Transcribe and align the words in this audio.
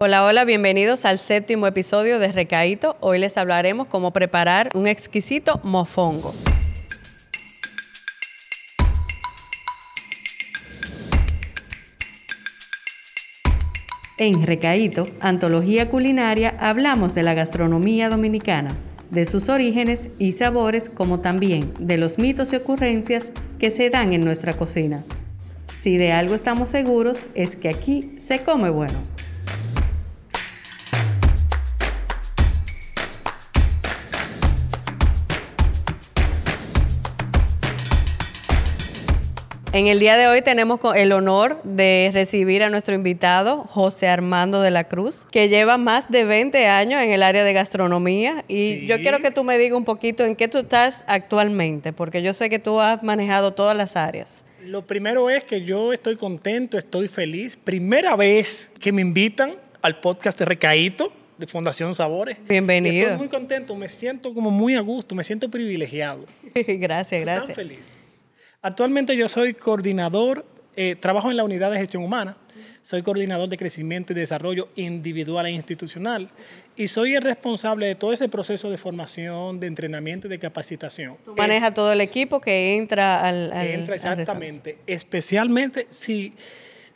Hola, 0.00 0.24
hola, 0.24 0.44
bienvenidos 0.44 1.04
al 1.04 1.18
séptimo 1.18 1.66
episodio 1.66 2.20
de 2.20 2.30
Recaíto. 2.30 2.96
Hoy 3.00 3.18
les 3.18 3.36
hablaremos 3.36 3.88
cómo 3.88 4.12
preparar 4.12 4.70
un 4.74 4.86
exquisito 4.86 5.58
mofongo. 5.64 6.32
En 14.18 14.46
Recaíto, 14.46 15.08
Antología 15.18 15.88
Culinaria, 15.88 16.54
hablamos 16.60 17.16
de 17.16 17.24
la 17.24 17.34
gastronomía 17.34 18.08
dominicana, 18.08 18.70
de 19.10 19.24
sus 19.24 19.48
orígenes 19.48 20.10
y 20.20 20.30
sabores, 20.30 20.90
como 20.90 21.18
también 21.18 21.74
de 21.80 21.98
los 21.98 22.18
mitos 22.18 22.52
y 22.52 22.56
ocurrencias 22.56 23.32
que 23.58 23.72
se 23.72 23.90
dan 23.90 24.12
en 24.12 24.24
nuestra 24.24 24.54
cocina. 24.54 25.02
Si 25.80 25.96
de 25.96 26.12
algo 26.12 26.36
estamos 26.36 26.70
seguros 26.70 27.18
es 27.34 27.56
que 27.56 27.68
aquí 27.68 28.14
se 28.20 28.44
come 28.44 28.70
bueno. 28.70 29.17
En 39.74 39.86
el 39.86 40.00
día 40.00 40.16
de 40.16 40.26
hoy 40.28 40.40
tenemos 40.40 40.80
el 40.96 41.12
honor 41.12 41.60
de 41.62 42.10
recibir 42.14 42.62
a 42.62 42.70
nuestro 42.70 42.94
invitado, 42.94 43.64
José 43.64 44.08
Armando 44.08 44.62
de 44.62 44.70
la 44.70 44.84
Cruz, 44.84 45.26
que 45.30 45.50
lleva 45.50 45.76
más 45.76 46.10
de 46.10 46.24
20 46.24 46.66
años 46.68 47.02
en 47.02 47.10
el 47.10 47.22
área 47.22 47.44
de 47.44 47.52
gastronomía. 47.52 48.46
Y 48.48 48.86
yo 48.86 48.96
quiero 48.96 49.18
que 49.20 49.30
tú 49.30 49.44
me 49.44 49.58
digas 49.58 49.76
un 49.76 49.84
poquito 49.84 50.24
en 50.24 50.36
qué 50.36 50.48
tú 50.48 50.58
estás 50.58 51.04
actualmente, 51.06 51.92
porque 51.92 52.22
yo 52.22 52.32
sé 52.32 52.48
que 52.48 52.58
tú 52.58 52.80
has 52.80 53.02
manejado 53.02 53.52
todas 53.52 53.76
las 53.76 53.94
áreas. 53.94 54.46
Lo 54.64 54.86
primero 54.86 55.28
es 55.28 55.44
que 55.44 55.60
yo 55.60 55.92
estoy 55.92 56.16
contento, 56.16 56.78
estoy 56.78 57.06
feliz. 57.06 57.56
Primera 57.56 58.16
vez 58.16 58.72
que 58.80 58.90
me 58.90 59.02
invitan 59.02 59.56
al 59.82 60.00
podcast 60.00 60.38
de 60.38 60.46
Recaíto 60.46 61.12
de 61.36 61.46
Fundación 61.46 61.94
Sabores. 61.94 62.38
Bienvenido. 62.48 63.04
Estoy 63.04 63.18
muy 63.18 63.28
contento, 63.28 63.76
me 63.76 63.90
siento 63.90 64.32
como 64.32 64.50
muy 64.50 64.76
a 64.76 64.80
gusto, 64.80 65.14
me 65.14 65.24
siento 65.24 65.50
privilegiado. 65.50 66.24
gracias, 66.54 67.12
estoy 67.12 67.20
gracias. 67.20 67.46
Tan 67.48 67.54
feliz. 67.54 67.97
Actualmente 68.60 69.16
yo 69.16 69.28
soy 69.28 69.54
coordinador, 69.54 70.44
eh, 70.74 70.96
trabajo 70.96 71.30
en 71.30 71.36
la 71.36 71.44
unidad 71.44 71.70
de 71.70 71.78
gestión 71.78 72.02
humana, 72.02 72.36
soy 72.82 73.02
coordinador 73.02 73.48
de 73.48 73.56
crecimiento 73.56 74.12
y 74.12 74.16
desarrollo 74.16 74.68
individual 74.74 75.46
e 75.46 75.52
institucional. 75.52 76.28
Y 76.74 76.88
soy 76.88 77.14
el 77.14 77.22
responsable 77.22 77.86
de 77.86 77.94
todo 77.94 78.12
ese 78.12 78.28
proceso 78.28 78.68
de 78.68 78.76
formación, 78.76 79.60
de 79.60 79.68
entrenamiento 79.68 80.26
y 80.26 80.30
de 80.30 80.38
capacitación. 80.38 81.18
Tú 81.24 81.36
manejas 81.36 81.72
todo 81.72 81.92
el 81.92 82.00
equipo 82.00 82.40
que 82.40 82.76
entra 82.76 83.28
al... 83.28 83.52
al 83.52 83.66
entra 83.66 83.94
exactamente, 83.94 84.78
especialmente 84.86 85.86
si... 85.88 86.34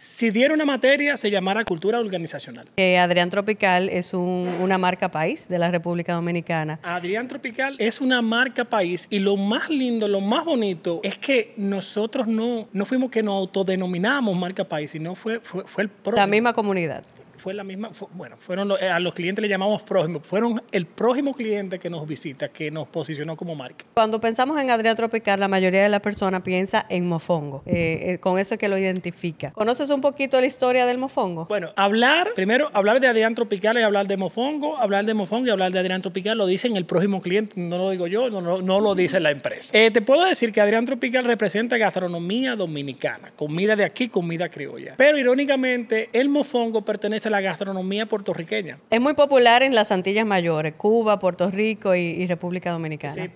Si 0.02 0.32
diera 0.32 0.52
una 0.52 0.64
materia, 0.64 1.16
se 1.16 1.30
llamara 1.30 1.64
cultura 1.64 2.00
organizacional. 2.00 2.68
Eh, 2.76 2.98
Adrián 2.98 3.30
Tropical 3.30 3.88
es 3.88 4.14
una 4.14 4.76
marca 4.76 5.08
país 5.12 5.46
de 5.46 5.60
la 5.60 5.70
República 5.70 6.14
Dominicana. 6.14 6.80
Adrián 6.82 7.28
Tropical 7.28 7.76
es 7.78 8.00
una 8.00 8.20
marca 8.20 8.64
país 8.64 9.06
y 9.10 9.20
lo 9.20 9.36
más 9.36 9.70
lindo, 9.70 10.08
lo 10.08 10.20
más 10.20 10.44
bonito 10.44 10.98
es 11.04 11.18
que 11.18 11.54
nosotros 11.56 12.26
no, 12.26 12.68
no 12.72 12.84
fuimos 12.84 13.12
que 13.12 13.22
nos 13.22 13.34
autodenominamos 13.34 14.36
marca 14.36 14.64
país, 14.64 14.90
sino 14.90 15.14
fue, 15.14 15.38
fue, 15.38 15.62
fue 15.68 15.84
el 15.84 15.88
propio. 15.88 16.18
La 16.18 16.26
misma 16.26 16.52
comunidad 16.52 17.04
fue 17.42 17.54
la 17.54 17.64
misma, 17.64 17.90
bueno, 18.12 18.36
fueron 18.36 18.70
a 18.70 19.00
los 19.00 19.14
clientes 19.14 19.42
le 19.42 19.48
llamamos 19.48 19.82
prójimo, 19.82 20.20
fueron 20.20 20.62
el 20.70 20.86
prójimo 20.86 21.34
cliente 21.34 21.80
que 21.80 21.90
nos 21.90 22.06
visita, 22.06 22.50
que 22.50 22.70
nos 22.70 22.86
posicionó 22.86 23.36
como 23.36 23.56
marca. 23.56 23.84
Cuando 23.94 24.20
pensamos 24.20 24.60
en 24.60 24.70
Adrián 24.70 24.94
Tropical, 24.94 25.40
la 25.40 25.48
mayoría 25.48 25.82
de 25.82 25.88
las 25.88 26.00
personas 26.00 26.42
piensa 26.42 26.86
en 26.88 27.08
mofongo, 27.08 27.64
eh, 27.66 28.12
eh, 28.12 28.18
con 28.18 28.38
eso 28.38 28.54
es 28.54 28.60
que 28.60 28.68
lo 28.68 28.78
identifica. 28.78 29.50
¿Conoces 29.50 29.90
un 29.90 30.00
poquito 30.00 30.40
la 30.40 30.46
historia 30.46 30.86
del 30.86 30.98
mofongo? 30.98 31.46
Bueno, 31.46 31.72
hablar, 31.74 32.32
primero, 32.34 32.70
hablar 32.74 33.00
de 33.00 33.08
Adrián 33.08 33.34
Tropical 33.34 33.76
y 33.76 33.82
hablar 33.82 34.06
de 34.06 34.16
mofongo, 34.16 34.78
hablar 34.78 35.04
de 35.04 35.14
mofongo 35.14 35.48
y 35.48 35.50
hablar 35.50 35.72
de 35.72 35.80
Adrián 35.80 36.00
Tropical 36.00 36.38
lo 36.38 36.46
dicen 36.46 36.76
el 36.76 36.84
prójimo 36.84 37.20
cliente, 37.20 37.54
no 37.56 37.76
lo 37.76 37.90
digo 37.90 38.06
yo, 38.06 38.30
no, 38.30 38.62
no, 38.62 38.80
lo 38.80 38.94
dice 38.94 39.18
la 39.18 39.32
empresa. 39.32 39.76
Eh, 39.76 39.90
te 39.90 40.00
puedo 40.00 40.24
decir 40.24 40.52
que 40.52 40.60
Adrián 40.60 40.86
Tropical 40.86 41.24
representa 41.24 41.76
gastronomía 41.76 42.54
dominicana, 42.54 43.32
comida 43.34 43.74
de 43.74 43.82
aquí, 43.82 44.08
comida 44.08 44.48
criolla. 44.48 44.94
Pero 44.96 45.18
irónicamente, 45.18 46.08
el 46.12 46.28
mofongo 46.28 46.82
pertenece 46.82 47.26
a 47.26 47.31
la 47.32 47.40
gastronomía 47.40 48.06
puertorriqueña. 48.06 48.78
Es 48.90 49.00
muy 49.00 49.14
popular 49.14 49.62
en 49.62 49.74
las 49.74 49.90
Antillas 49.90 50.24
Mayores, 50.24 50.74
Cuba, 50.76 51.18
Puerto 51.18 51.50
Rico 51.50 51.94
y, 51.94 52.26
República 52.26 52.70
Dominicana. 52.70 53.14
Se, 53.14 53.28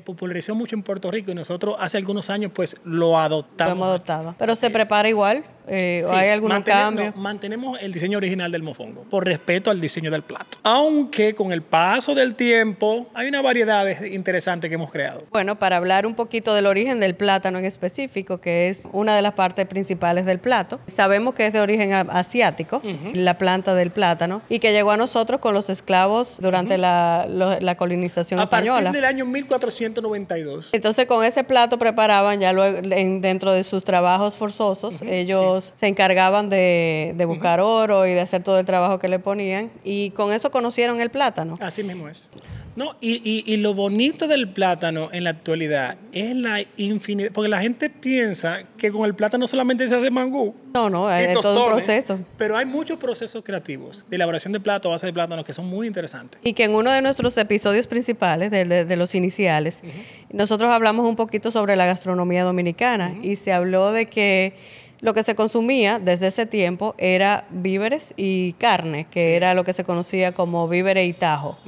popularizó 0.00 0.54
mucho 0.54 0.74
en 0.74 0.82
Puerto 0.82 1.10
Rico 1.10 1.30
y 1.30 1.34
nosotros 1.34 1.76
hace 1.78 1.98
algunos 1.98 2.30
años 2.30 2.50
pues 2.52 2.76
lo 2.84 3.18
adoptamos. 3.18 3.70
Lo 3.70 3.76
hemos 3.76 3.88
adoptado. 3.88 4.34
Pero 4.38 4.56
se 4.56 4.70
prepara 4.70 5.08
igual. 5.08 5.44
Eh, 5.68 6.02
¿Hay 6.12 6.28
algún 6.28 6.62
cambio? 6.62 7.12
mantenemos 7.16 7.78
el 7.80 7.92
diseño 7.92 8.18
original 8.18 8.50
del 8.52 8.62
mofongo, 8.62 9.02
por 9.04 9.24
respeto 9.24 9.70
al 9.70 9.80
diseño 9.80 10.10
del 10.10 10.22
plato. 10.22 10.58
Aunque 10.62 11.34
con 11.34 11.52
el 11.52 11.62
paso 11.62 12.14
del 12.14 12.34
tiempo 12.34 13.06
hay 13.14 13.28
una 13.28 13.42
variedad 13.42 13.86
interesante 14.04 14.68
que 14.68 14.74
hemos 14.74 14.90
creado. 14.90 15.24
Bueno, 15.30 15.58
para 15.58 15.76
hablar 15.76 16.06
un 16.06 16.14
poquito 16.14 16.54
del 16.54 16.66
origen 16.66 17.00
del 17.00 17.14
plátano 17.14 17.58
en 17.58 17.64
específico, 17.64 18.38
que 18.40 18.68
es 18.68 18.88
una 18.92 19.16
de 19.16 19.22
las 19.22 19.34
partes 19.34 19.66
principales 19.66 20.26
del 20.26 20.38
plato, 20.38 20.80
sabemos 20.86 21.34
que 21.34 21.46
es 21.46 21.52
de 21.52 21.60
origen 21.60 21.92
asiático, 21.92 22.82
la 23.14 23.38
planta 23.38 23.74
del 23.74 23.90
plátano, 23.90 24.42
y 24.48 24.58
que 24.58 24.72
llegó 24.72 24.90
a 24.90 24.96
nosotros 24.96 25.40
con 25.40 25.54
los 25.54 25.70
esclavos 25.70 26.36
durante 26.40 26.78
la, 26.78 27.26
colonización 27.76 28.40
española. 28.40 28.78
A 28.78 28.82
partir 28.84 29.00
del 29.00 29.04
año 29.04 29.26
1492. 29.26 30.70
Entonces, 30.72 31.06
con 31.06 31.24
ese 31.24 31.44
plato 31.44 31.78
preparaban 31.78 32.40
ya 32.40 32.52
luego, 32.52 32.80
dentro 32.82 33.52
de 33.52 33.64
sus 33.64 33.84
trabajos 33.84 34.36
forzosos, 34.36 35.02
ellos 35.02 35.53
se 35.60 35.86
encargaban 35.86 36.48
de, 36.48 37.14
buscar 37.26 37.60
oro 37.60 38.06
y 38.06 38.10
de 38.10 38.20
hacer 38.20 38.42
todo 38.42 38.58
el 38.58 38.66
trabajo 38.66 38.98
que 38.98 39.08
le 39.08 39.18
ponían. 39.18 39.70
Y 39.84 40.10
con 40.10 40.32
eso 40.32 40.50
conocieron 40.50 41.00
el 41.00 41.10
plátano. 41.10 41.56
Así 41.60 41.82
mismo 41.82 42.08
es. 42.08 42.30
No, 42.76 42.96
y, 43.00 43.56
lo 43.58 43.72
bonito 43.72 44.26
del 44.26 44.48
plátano 44.48 45.08
en 45.12 45.24
la 45.24 45.30
actualidad 45.30 45.96
es 46.12 46.34
la 46.34 46.62
infinidad, 46.76 47.30
porque 47.32 47.48
la 47.48 47.60
gente 47.60 47.88
piensa 47.88 48.64
que 48.76 48.90
con 48.90 49.04
el 49.04 49.14
plátano 49.14 49.46
solamente 49.46 49.86
se 49.86 49.94
hace 49.94 50.10
mangú. 50.10 50.54
No, 50.74 50.90
no, 50.90 51.10
es 51.12 51.40
todo 51.40 51.66
un 51.66 51.72
proceso. 51.72 52.18
Pero 52.36 52.56
hay 52.56 52.66
muchos 52.66 52.98
procesos 52.98 53.44
creativos 53.44 54.04
de 54.08 54.16
elaboración 54.16 54.52
de 54.52 54.58
plato 54.58 54.88
a 54.88 54.92
base 54.92 55.06
de 55.06 55.12
plátano 55.12 55.44
que 55.44 55.52
son 55.52 55.66
muy 55.66 55.86
interesantes. 55.86 56.40
Y 56.42 56.52
que 56.52 56.64
en 56.64 56.74
uno 56.74 56.90
de 56.90 57.00
nuestros 57.00 57.38
episodios 57.38 57.86
principales, 57.86 58.50
de, 58.50 58.96
los 58.96 59.14
iniciales, 59.14 59.82
nosotros 60.30 60.70
hablamos 60.70 61.06
un 61.06 61.16
poquito 61.16 61.50
sobre 61.50 61.76
la 61.76 61.86
gastronomía 61.86 62.42
dominicana 62.42 63.14
y 63.22 63.36
se 63.36 63.52
habló 63.52 63.92
de 63.92 64.06
que 64.06 64.54
lo 65.04 65.12
que 65.12 65.22
se 65.22 65.34
consumía 65.34 65.98
desde 65.98 66.28
ese 66.28 66.46
tiempo 66.46 66.94
era 66.96 67.44
víveres 67.50 68.14
y 68.16 68.54
carne, 68.54 69.06
que 69.10 69.36
era 69.36 69.52
lo 69.52 69.62
que 69.62 69.74
se 69.74 69.84
conocía 69.84 70.32
como 70.32 70.66
víveres 70.66 71.06
y 71.06 71.12
tajo. 71.12 71.58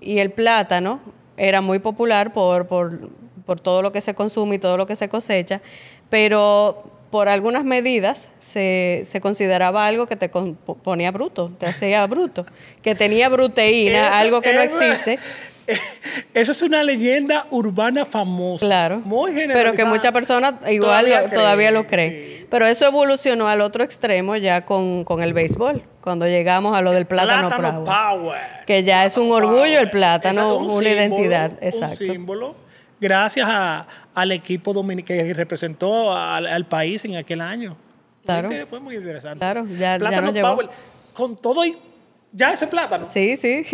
Y 0.00 0.18
el 0.18 0.30
plátano 0.30 1.00
era 1.36 1.60
muy 1.60 1.80
popular 1.80 2.32
por, 2.32 2.68
por, 2.68 3.10
por 3.44 3.58
todo 3.58 3.82
lo 3.82 3.90
que 3.90 4.00
se 4.00 4.14
consume 4.14 4.54
y 4.54 4.58
todo 4.60 4.76
lo 4.76 4.86
que 4.86 4.94
se 4.94 5.08
cosecha, 5.08 5.62
pero 6.10 6.84
por 7.10 7.28
algunas 7.28 7.64
medidas 7.64 8.28
se, 8.38 9.02
se, 9.04 9.20
consideraba 9.20 9.84
algo 9.84 10.06
que 10.06 10.14
te 10.14 10.28
ponía 10.28 11.10
bruto, 11.10 11.50
te 11.58 11.66
hacía 11.66 12.06
bruto, 12.06 12.46
que 12.82 12.94
tenía 12.94 13.28
bruteína, 13.28 14.16
algo 14.20 14.40
que 14.40 14.52
no 14.52 14.60
existe. 14.60 15.18
Eso 16.34 16.52
es 16.52 16.62
una 16.62 16.82
leyenda 16.82 17.46
urbana 17.50 18.04
famosa. 18.04 18.66
Claro. 18.66 19.00
Muy 19.04 19.32
Pero 19.32 19.72
que 19.72 19.84
muchas 19.84 20.12
personas 20.12 20.54
igual 20.70 21.06
todavía, 21.32 21.70
lo 21.70 21.86
creen. 21.86 22.46
Pero 22.48 22.66
eso 22.66 22.86
evolucionó 22.86 23.48
al 23.48 23.60
otro 23.60 23.82
extremo 23.82 24.36
ya 24.36 24.64
con, 24.64 25.04
el 25.20 25.32
béisbol, 25.32 25.82
cuando 26.00 26.26
llegamos 26.26 26.76
a 26.76 26.80
lo 26.80 26.92
del 26.92 27.06
plátano, 27.06 27.84
power. 27.84 28.64
Que 28.66 28.84
ya 28.84 29.04
es 29.04 29.16
un 29.16 29.32
orgullo 29.32 29.80
el 29.80 29.90
plátano, 29.90 30.58
una 30.58 30.88
identidad. 30.88 31.52
Exacto. 31.60 32.04
Un 32.04 32.10
símbolo. 32.10 32.54
Gracias 33.00 33.46
al 34.14 34.32
equipo 34.32 34.86
que 35.04 35.34
representó 35.34 36.16
al, 36.16 36.66
país 36.66 37.04
en 37.04 37.16
aquel 37.16 37.40
año. 37.40 37.76
Claro. 38.24 38.48
Fue 38.68 38.80
muy 38.80 38.96
interesante. 38.96 39.38
Claro, 39.38 39.66
ya, 39.66 39.98
plátano 39.98 40.32
Power. 40.32 40.68
Con 41.12 41.36
todo 41.36 41.64
y 41.64 41.76
ya 42.36 42.52
ese 42.52 42.66
plátano. 42.66 43.06
Sí, 43.08 43.36
sí. 43.36 43.64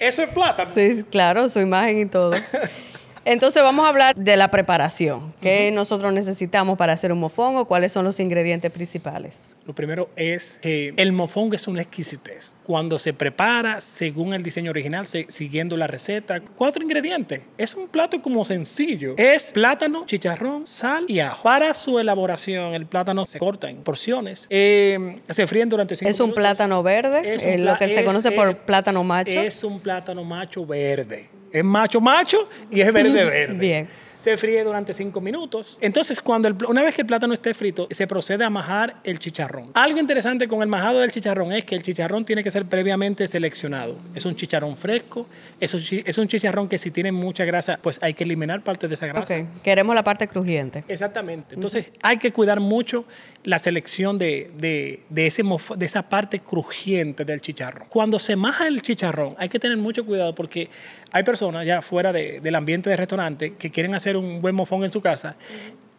Eso 0.00 0.22
es 0.22 0.30
plátano. 0.30 0.70
Sí, 0.70 1.04
claro, 1.10 1.48
su 1.48 1.60
imagen 1.60 1.98
y 1.98 2.06
todo. 2.06 2.32
Entonces 3.24 3.62
vamos 3.62 3.86
a 3.86 3.88
hablar 3.88 4.16
de 4.16 4.36
la 4.36 4.50
preparación. 4.50 5.32
¿Qué 5.40 5.70
nosotros 5.72 6.12
necesitamos 6.12 6.76
para 6.76 6.92
hacer 6.92 7.12
un 7.12 7.20
mofongo? 7.20 7.66
¿Cuáles 7.66 7.92
son 7.92 8.04
los 8.04 8.18
ingredientes 8.20 8.70
principales? 8.72 9.48
Lo 9.66 9.74
primero 9.74 10.10
es 10.16 10.58
que 10.60 10.92
el 10.96 11.12
mofongo 11.12 11.54
es 11.54 11.68
una 11.68 11.82
exquisitez. 11.82 12.54
Cuando 12.64 12.98
se 12.98 13.12
prepara 13.12 13.80
según 13.80 14.34
el 14.34 14.42
diseño 14.42 14.70
original, 14.70 15.06
siguiendo 15.06 15.76
la 15.76 15.86
receta, 15.86 16.40
cuatro 16.40 16.82
ingredientes. 16.82 17.42
Es 17.58 17.74
un 17.74 17.88
plato 17.88 18.20
como 18.20 18.44
sencillo. 18.44 19.14
Es 19.16 19.52
plátano, 19.52 20.04
chicharrón, 20.06 20.66
sal 20.66 21.04
y 21.08 21.20
ajo. 21.20 21.42
Para 21.42 21.74
su 21.74 21.98
elaboración, 21.98 22.74
el 22.74 22.86
plátano 22.86 23.26
se 23.26 23.38
corta 23.38 23.70
en 23.70 23.82
porciones. 23.82 24.46
Eh, 24.50 25.16
se 25.28 25.46
fríen 25.46 25.68
durante 25.68 25.96
cinco 25.96 26.10
Es 26.10 26.20
un 26.20 26.34
plátano 26.34 26.82
verde, 26.82 27.34
es 27.34 27.60
lo 27.60 27.76
que 27.76 27.92
se 27.92 28.04
conoce 28.04 28.32
por 28.32 28.56
plátano 28.58 29.04
macho. 29.04 29.40
Es 29.40 29.62
un 29.64 29.80
plátano 29.80 30.24
macho 30.24 30.66
verde. 30.66 31.28
Es 31.52 31.64
macho 31.64 32.00
macho 32.00 32.48
y 32.70 32.80
es 32.80 32.92
verde 32.92 33.24
verde. 33.24 33.54
Bien. 33.54 33.88
Se 34.22 34.36
fríe 34.36 34.62
durante 34.62 34.94
5 34.94 35.20
minutos. 35.20 35.78
Entonces, 35.80 36.20
cuando 36.20 36.46
el, 36.46 36.56
una 36.68 36.84
vez 36.84 36.94
que 36.94 37.02
el 37.02 37.08
plátano 37.08 37.34
esté 37.34 37.54
frito, 37.54 37.88
se 37.90 38.06
procede 38.06 38.44
a 38.44 38.50
majar 38.50 39.00
el 39.02 39.18
chicharrón. 39.18 39.72
Algo 39.74 39.98
interesante 39.98 40.46
con 40.46 40.62
el 40.62 40.68
majado 40.68 41.00
del 41.00 41.10
chicharrón 41.10 41.50
es 41.50 41.64
que 41.64 41.74
el 41.74 41.82
chicharrón 41.82 42.24
tiene 42.24 42.44
que 42.44 42.50
ser 42.52 42.66
previamente 42.66 43.26
seleccionado. 43.26 43.96
Es 44.14 44.24
un 44.24 44.36
chicharrón 44.36 44.76
fresco, 44.76 45.26
es 45.58 45.74
un, 45.74 45.82
es 46.06 46.18
un 46.18 46.28
chicharrón 46.28 46.68
que 46.68 46.78
si 46.78 46.92
tiene 46.92 47.10
mucha 47.10 47.44
grasa, 47.44 47.80
pues 47.82 47.98
hay 48.00 48.14
que 48.14 48.22
eliminar 48.22 48.62
parte 48.62 48.86
de 48.86 48.94
esa 48.94 49.08
grasa. 49.08 49.38
Ok, 49.38 49.62
queremos 49.64 49.92
la 49.92 50.04
parte 50.04 50.28
crujiente. 50.28 50.84
Exactamente. 50.86 51.56
Entonces, 51.56 51.90
hay 52.00 52.18
que 52.18 52.32
cuidar 52.32 52.60
mucho 52.60 53.04
la 53.42 53.58
selección 53.58 54.18
de, 54.18 54.52
de, 54.56 55.00
de, 55.08 55.26
ese 55.26 55.42
de 55.42 55.86
esa 55.86 56.08
parte 56.08 56.38
crujiente 56.38 57.24
del 57.24 57.40
chicharrón. 57.40 57.88
Cuando 57.88 58.20
se 58.20 58.36
maja 58.36 58.68
el 58.68 58.82
chicharrón, 58.82 59.34
hay 59.36 59.48
que 59.48 59.58
tener 59.58 59.78
mucho 59.78 60.06
cuidado 60.06 60.32
porque 60.32 60.70
hay 61.10 61.24
personas 61.24 61.66
ya 61.66 61.82
fuera 61.82 62.12
de, 62.12 62.38
del 62.40 62.54
ambiente 62.54 62.88
de 62.88 62.96
restaurante 62.96 63.54
que 63.54 63.70
quieren 63.72 63.96
hacer 63.96 64.11
un 64.16 64.40
buen 64.40 64.54
mofón 64.54 64.84
en 64.84 64.92
su 64.92 65.00
casa 65.00 65.36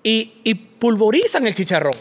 y, 0.03 0.33
y, 0.43 0.53
pulverizan 0.53 1.47
el 1.47 1.53
chicharrón. 1.53 1.93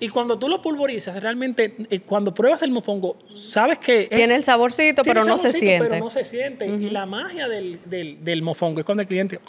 Y 0.00 0.08
cuando 0.08 0.38
tú 0.38 0.48
lo 0.48 0.62
pulverizas, 0.62 1.22
realmente, 1.22 1.76
eh, 1.90 2.00
cuando 2.00 2.32
pruebas 2.32 2.62
el 2.62 2.70
mofongo, 2.70 3.18
sabes 3.34 3.76
que... 3.76 4.06
tiene 4.06 4.34
el 4.34 4.44
saborcito, 4.44 5.02
tiene 5.02 5.20
pero 5.20 5.30
no 5.30 5.36
se 5.36 5.52
siente. 5.52 5.90
Pero 5.90 6.04
no 6.04 6.10
se 6.10 6.24
siente. 6.24 6.66
Y 6.66 6.88
la 6.88 7.04
magia 7.04 7.46
del, 7.46 7.80
del, 7.84 8.24
del, 8.24 8.40
mofongo 8.40 8.80
es 8.80 8.86
cuando 8.86 9.02
el 9.02 9.08
cliente... 9.08 9.40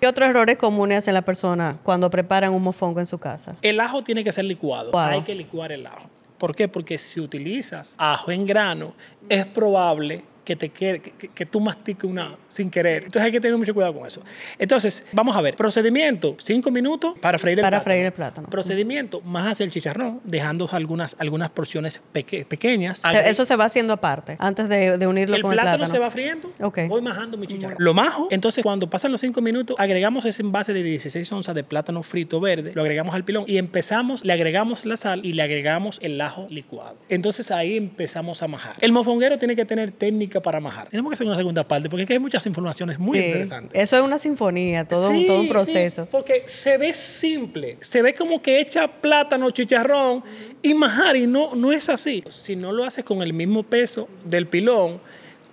¿Qué 0.00 0.06
otros 0.06 0.28
errores 0.28 0.58
comunes 0.58 0.98
hace 0.98 1.10
la 1.10 1.22
persona 1.22 1.80
cuando 1.82 2.08
preparan 2.08 2.52
un 2.52 2.62
mofongo 2.62 3.00
en 3.00 3.06
su 3.06 3.18
casa? 3.18 3.56
El 3.62 3.80
ajo 3.80 4.02
tiene 4.02 4.22
que 4.22 4.30
ser 4.30 4.44
licuado. 4.44 4.92
Wow. 4.92 5.00
Hay 5.00 5.22
que 5.22 5.34
licuar 5.34 5.72
el 5.72 5.86
ajo. 5.86 6.08
¿Por 6.38 6.54
qué? 6.54 6.68
Porque 6.68 6.98
si 6.98 7.20
utilizas 7.20 7.96
ajo 7.98 8.30
en 8.30 8.46
grano, 8.46 8.94
es 9.28 9.44
probable 9.44 10.22
que 10.44 10.56
te 10.56 10.70
quede, 10.70 11.00
que, 11.00 11.28
que, 11.28 11.46
tú 11.46 11.60
mastiques 11.60 12.04
una 12.04 12.36
sin 12.48 12.70
querer. 12.70 13.04
Entonces 13.04 13.22
hay 13.22 13.32
que 13.32 13.40
tener 13.40 13.56
mucho 13.56 13.74
cuidado 13.74 13.94
con 13.94 14.06
eso. 14.06 14.22
Entonces, 14.58 15.04
vamos 15.12 15.36
a 15.36 15.40
ver. 15.40 15.56
Procedimiento, 15.56 16.36
cinco 16.38 16.70
minutos 16.70 17.14
para 17.20 17.38
freír 17.38 17.58
el 17.58 17.62
para 17.62 17.78
plátano. 17.78 17.84
freír 17.84 18.06
el 18.06 18.12
plátano. 18.12 18.48
Procedimiento, 18.48 19.20
más 19.22 19.52
hacia 19.52 19.64
el 19.64 19.70
chicharrón, 19.70 20.20
dejando 20.24 20.68
algunas, 20.72 21.16
algunas 21.18 21.50
porciones 21.50 22.00
peque, 22.12 22.44
pequeñas. 22.44 23.02
Eso 23.24 23.44
se 23.44 23.56
va 23.56 23.64
haciendo 23.64 23.92
aparte, 23.92 24.36
antes 24.38 24.68
de, 24.68 24.98
de 24.98 25.06
unirlo 25.06 25.36
el 25.36 25.42
con 25.42 25.52
plátano 25.52 25.74
el 25.74 25.78
plátano. 25.78 25.92
se 25.92 25.98
va 25.98 26.10
friendo, 26.10 26.52
okay. 26.60 26.88
voy 26.88 27.00
majando 27.00 27.36
mi 27.36 27.46
chicharrón. 27.46 27.76
Lo 27.78 27.94
majo, 27.94 28.28
entonces 28.30 28.62
cuando 28.62 28.88
pasan 28.88 29.12
los 29.12 29.20
cinco 29.20 29.40
minutos, 29.40 29.76
agregamos 29.78 30.24
ese 30.24 30.42
envase 30.42 30.72
de 30.72 30.82
16 30.82 31.30
onzas 31.32 31.54
de 31.54 31.64
plátano 31.64 32.02
frito 32.02 32.40
verde, 32.40 32.72
lo 32.74 32.82
agregamos 32.82 33.14
al 33.14 33.24
pilón 33.24 33.44
y 33.46 33.58
empezamos, 33.58 34.24
le 34.24 34.32
agregamos 34.32 34.84
la 34.84 34.96
sal 34.96 35.24
y 35.24 35.32
le 35.32 35.42
agregamos 35.42 35.98
el 36.02 36.20
ajo 36.20 36.46
licuado. 36.50 36.96
Entonces 37.08 37.50
ahí 37.50 37.76
empezamos 37.76 38.42
a 38.42 38.48
majar. 38.48 38.76
El 38.80 38.92
mofonguero 38.92 39.36
tiene 39.38 39.56
que 39.56 39.64
tener 39.64 39.90
técnica 39.90 40.29
para 40.38 40.60
majar. 40.60 40.88
Tenemos 40.88 41.10
que 41.10 41.14
hacer 41.14 41.26
una 41.26 41.36
segunda 41.36 41.66
parte 41.66 41.88
porque 41.88 42.04
aquí 42.04 42.12
hay 42.12 42.18
muchas 42.18 42.46
informaciones 42.46 42.98
muy 42.98 43.18
sí, 43.18 43.24
interesantes. 43.24 43.82
Eso 43.82 43.96
es 43.96 44.02
una 44.02 44.18
sinfonía, 44.18 44.86
todo, 44.86 45.10
sí, 45.10 45.22
un, 45.22 45.26
todo 45.26 45.40
un 45.40 45.48
proceso. 45.48 46.04
Sí, 46.04 46.08
porque 46.10 46.42
se 46.46 46.78
ve 46.78 46.94
simple, 46.94 47.78
se 47.80 48.02
ve 48.02 48.14
como 48.14 48.40
que 48.40 48.60
echa 48.60 48.86
plátano, 48.86 49.50
chicharrón 49.50 50.22
y 50.62 50.74
majar 50.74 51.16
y 51.16 51.26
no, 51.26 51.54
no 51.54 51.72
es 51.72 51.88
así. 51.88 52.22
Si 52.28 52.54
no 52.54 52.70
lo 52.70 52.84
haces 52.84 53.04
con 53.04 53.22
el 53.22 53.32
mismo 53.32 53.62
peso 53.62 54.08
del 54.24 54.46
pilón, 54.46 55.00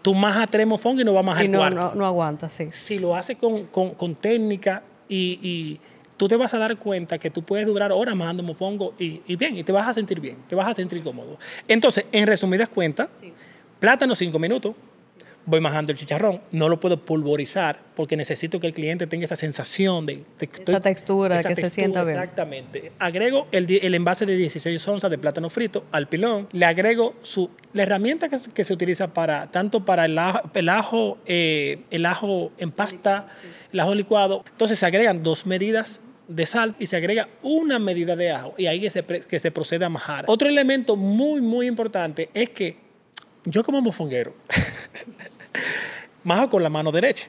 tú 0.02 0.14
majas 0.14 0.48
tres 0.50 0.68
mofongo 0.68 1.02
y 1.02 1.04
no 1.04 1.14
va 1.14 1.22
a 1.22 1.24
majar 1.24 1.46
y 1.46 1.48
no, 1.48 1.60
cuarto. 1.60 1.82
No, 1.82 1.96
no 1.96 2.06
aguanta, 2.06 2.50
sí. 2.50 2.70
Si 2.72 3.00
lo 3.00 3.16
haces 3.16 3.38
con, 3.38 3.66
con, 3.66 3.92
con 3.92 4.16
técnica 4.16 4.84
y, 5.10 5.40
y, 5.42 5.80
tú 6.18 6.28
te 6.28 6.36
vas 6.36 6.54
a 6.54 6.58
dar 6.58 6.78
cuenta 6.78 7.20
que 7.20 7.30
tú 7.30 7.44
puedes 7.44 7.68
durar 7.68 7.92
horas 7.92 8.16
majando 8.16 8.42
mofongo 8.42 8.96
y, 8.98 9.22
y, 9.28 9.36
bien, 9.36 9.56
y 9.58 9.64
te 9.64 9.72
vas 9.72 9.88
a 9.88 9.94
sentir 9.94 10.20
bien, 10.20 10.38
te 10.48 10.56
vas 10.56 10.68
a 10.68 10.74
sentir 10.74 11.04
cómodo. 11.04 11.38
Entonces, 11.68 12.06
en 12.12 12.26
resumidas 12.26 12.70
cuentas, 12.70 13.10
sí. 13.20 13.34
Plátano 13.80 14.16
cinco 14.16 14.40
minutos, 14.40 14.76
voy 15.48 15.62
majando 15.62 15.94
el 15.94 15.98
chicharrón, 15.98 16.42
no 16.52 16.68
lo 16.68 16.78
puedo 16.80 16.98
pulverizar 17.06 17.80
porque 17.96 18.18
necesito 18.18 18.60
que 18.60 18.68
el 18.68 18.74
cliente 18.74 19.08
tenga 19.08 19.24
esa 19.24 19.38
sensación 19.38 20.06
de, 20.06 20.16
de 20.16 20.46
esa 20.46 20.58
estoy, 20.58 20.80
textura, 20.82 21.40
esa 21.40 21.50
que 21.50 21.56
textura, 21.56 21.70
se 21.70 21.74
sienta 21.74 22.04
bien. 22.04 22.18
Exactamente. 22.18 22.92
Agrego 23.00 23.48
el, 23.54 23.72
el, 23.72 23.96
envase 23.96 24.26
de 24.26 24.36
16 24.36 24.86
onzas 24.90 25.10
de 25.10 25.18
plátano 25.18 25.50
frito 25.50 25.86
al 25.94 26.10
pilón, 26.10 26.50
le 26.52 26.66
agrego 26.66 27.16
su, 27.22 27.50
la 27.72 27.84
herramienta 27.84 28.28
que, 28.28 28.38
que 28.54 28.66
se 28.66 28.74
utiliza 28.74 29.14
para 29.14 29.50
tanto 29.50 29.86
para 29.86 30.06
el 30.06 30.20
ajo, 30.20 30.42
el 30.54 30.70
ajo, 30.70 31.18
eh, 31.26 31.80
el 31.92 32.06
ajo 32.06 32.52
en 32.58 32.72
pasta, 32.72 33.30
sí, 33.42 33.48
sí. 33.48 33.70
el 33.72 33.80
ajo 33.80 33.96
licuado. 33.96 34.44
Entonces 34.52 34.78
se 34.78 34.86
agregan 34.86 35.24
dos 35.24 35.46
medidas 35.46 36.02
de 36.28 36.46
sal 36.46 36.76
y 36.78 36.88
se 36.88 36.98
agrega 36.98 37.30
una 37.42 37.80
medida 37.80 38.18
de 38.18 38.32
ajo 38.32 38.54
y 38.58 38.66
ahí 38.66 38.82
que 38.82 38.90
se, 38.90 39.02
que 39.04 39.40
se 39.40 39.50
procede 39.50 39.86
a 39.86 39.90
majar. 39.90 40.26
Otro 40.28 40.50
elemento 40.50 40.98
muy, 40.98 41.40
muy 41.40 41.68
importante 41.68 42.30
es 42.34 42.50
que 42.50 42.87
yo 43.50 43.64
como 43.64 43.82
mofonguero 43.82 44.34
majo 46.24 46.50
con 46.50 46.62
la 46.62 46.70
mano 46.70 46.92
derecha. 46.92 47.28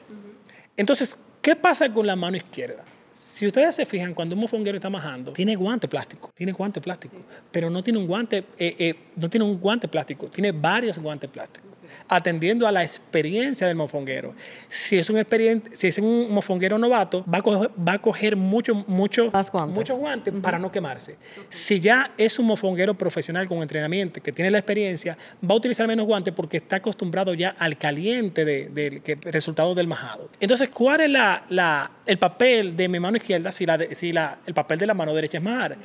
Entonces, 0.75 1.17
¿qué 1.41 1.55
pasa 1.55 1.91
con 1.91 2.05
la 2.05 2.15
mano 2.15 2.35
izquierda? 2.37 2.83
Si 3.11 3.47
ustedes 3.47 3.75
se 3.75 3.85
fijan, 3.85 4.13
cuando 4.13 4.35
un 4.35 4.41
mofonguero 4.41 4.75
está 4.75 4.89
majando, 4.89 5.31
tiene 5.33 5.55
guante 5.55 5.87
plástico, 5.87 6.31
tiene 6.35 6.51
guante 6.51 6.79
plástico, 6.79 7.15
pero 7.51 7.69
no 7.69 7.81
tiene 7.81 7.99
un 7.99 8.07
guante, 8.07 8.45
eh, 8.57 8.75
eh, 8.77 8.95
no 9.15 9.29
tiene 9.29 9.45
un 9.45 9.59
guante 9.59 9.87
plástico, 9.87 10.29
tiene 10.29 10.51
varios 10.51 10.99
guantes 10.99 11.29
plásticos, 11.29 11.71
atendiendo 12.07 12.67
a 12.67 12.71
la 12.71 12.83
experiencia 12.83 13.67
del 13.67 13.75
mofonguero. 13.75 14.33
Si 14.67 14.97
es 14.97 15.09
un, 15.09 15.23
si 15.71 15.87
es 15.87 15.97
un 15.97 16.31
mofonguero 16.31 16.77
novato, 16.77 17.23
va 17.31 17.39
a 17.39 17.41
coger, 17.41 17.71
va 17.87 17.93
a 17.93 17.99
coger 17.99 18.35
mucho, 18.35 18.75
mucho, 18.87 19.31
guantes, 19.31 19.75
muchos 19.75 19.97
guantes 19.97 20.33
uh 20.33 20.37
-huh. 20.37 20.41
para 20.41 20.59
no 20.59 20.71
quemarse. 20.71 21.17
Si 21.49 21.79
ya 21.79 22.11
es 22.17 22.39
un 22.39 22.45
mofonguero 22.45 22.93
profesional 22.93 23.47
con 23.47 23.61
entrenamiento, 23.61 24.21
que 24.21 24.31
tiene 24.31 24.51
la 24.51 24.59
experiencia, 24.59 25.17
va 25.43 25.53
a 25.53 25.57
utilizar 25.57 25.87
menos 25.87 26.05
guantes 26.05 26.33
porque 26.33 26.57
está 26.57 26.77
acostumbrado 26.77 27.33
ya 27.33 27.55
al 27.57 27.77
caliente 27.77 28.45
del 28.45 28.73
de, 28.73 28.89
de, 28.89 29.15
de, 29.15 29.31
resultado 29.31 29.75
del 29.75 29.87
majado. 29.87 30.29
Entonces, 30.39 30.69
¿cuál 30.69 31.01
es 31.01 31.09
la, 31.09 31.43
la, 31.49 31.91
el 32.05 32.17
papel 32.17 32.75
de 32.75 32.87
mi 32.87 32.99
mano 32.99 33.17
izquierda 33.17 33.51
si, 33.51 33.65
la, 33.65 33.77
si 33.91 34.11
la, 34.11 34.39
el 34.45 34.53
papel 34.53 34.79
de 34.79 34.87
la 34.87 34.93
mano 34.93 35.13
derecha 35.13 35.37
es 35.37 35.43
majar? 35.43 35.77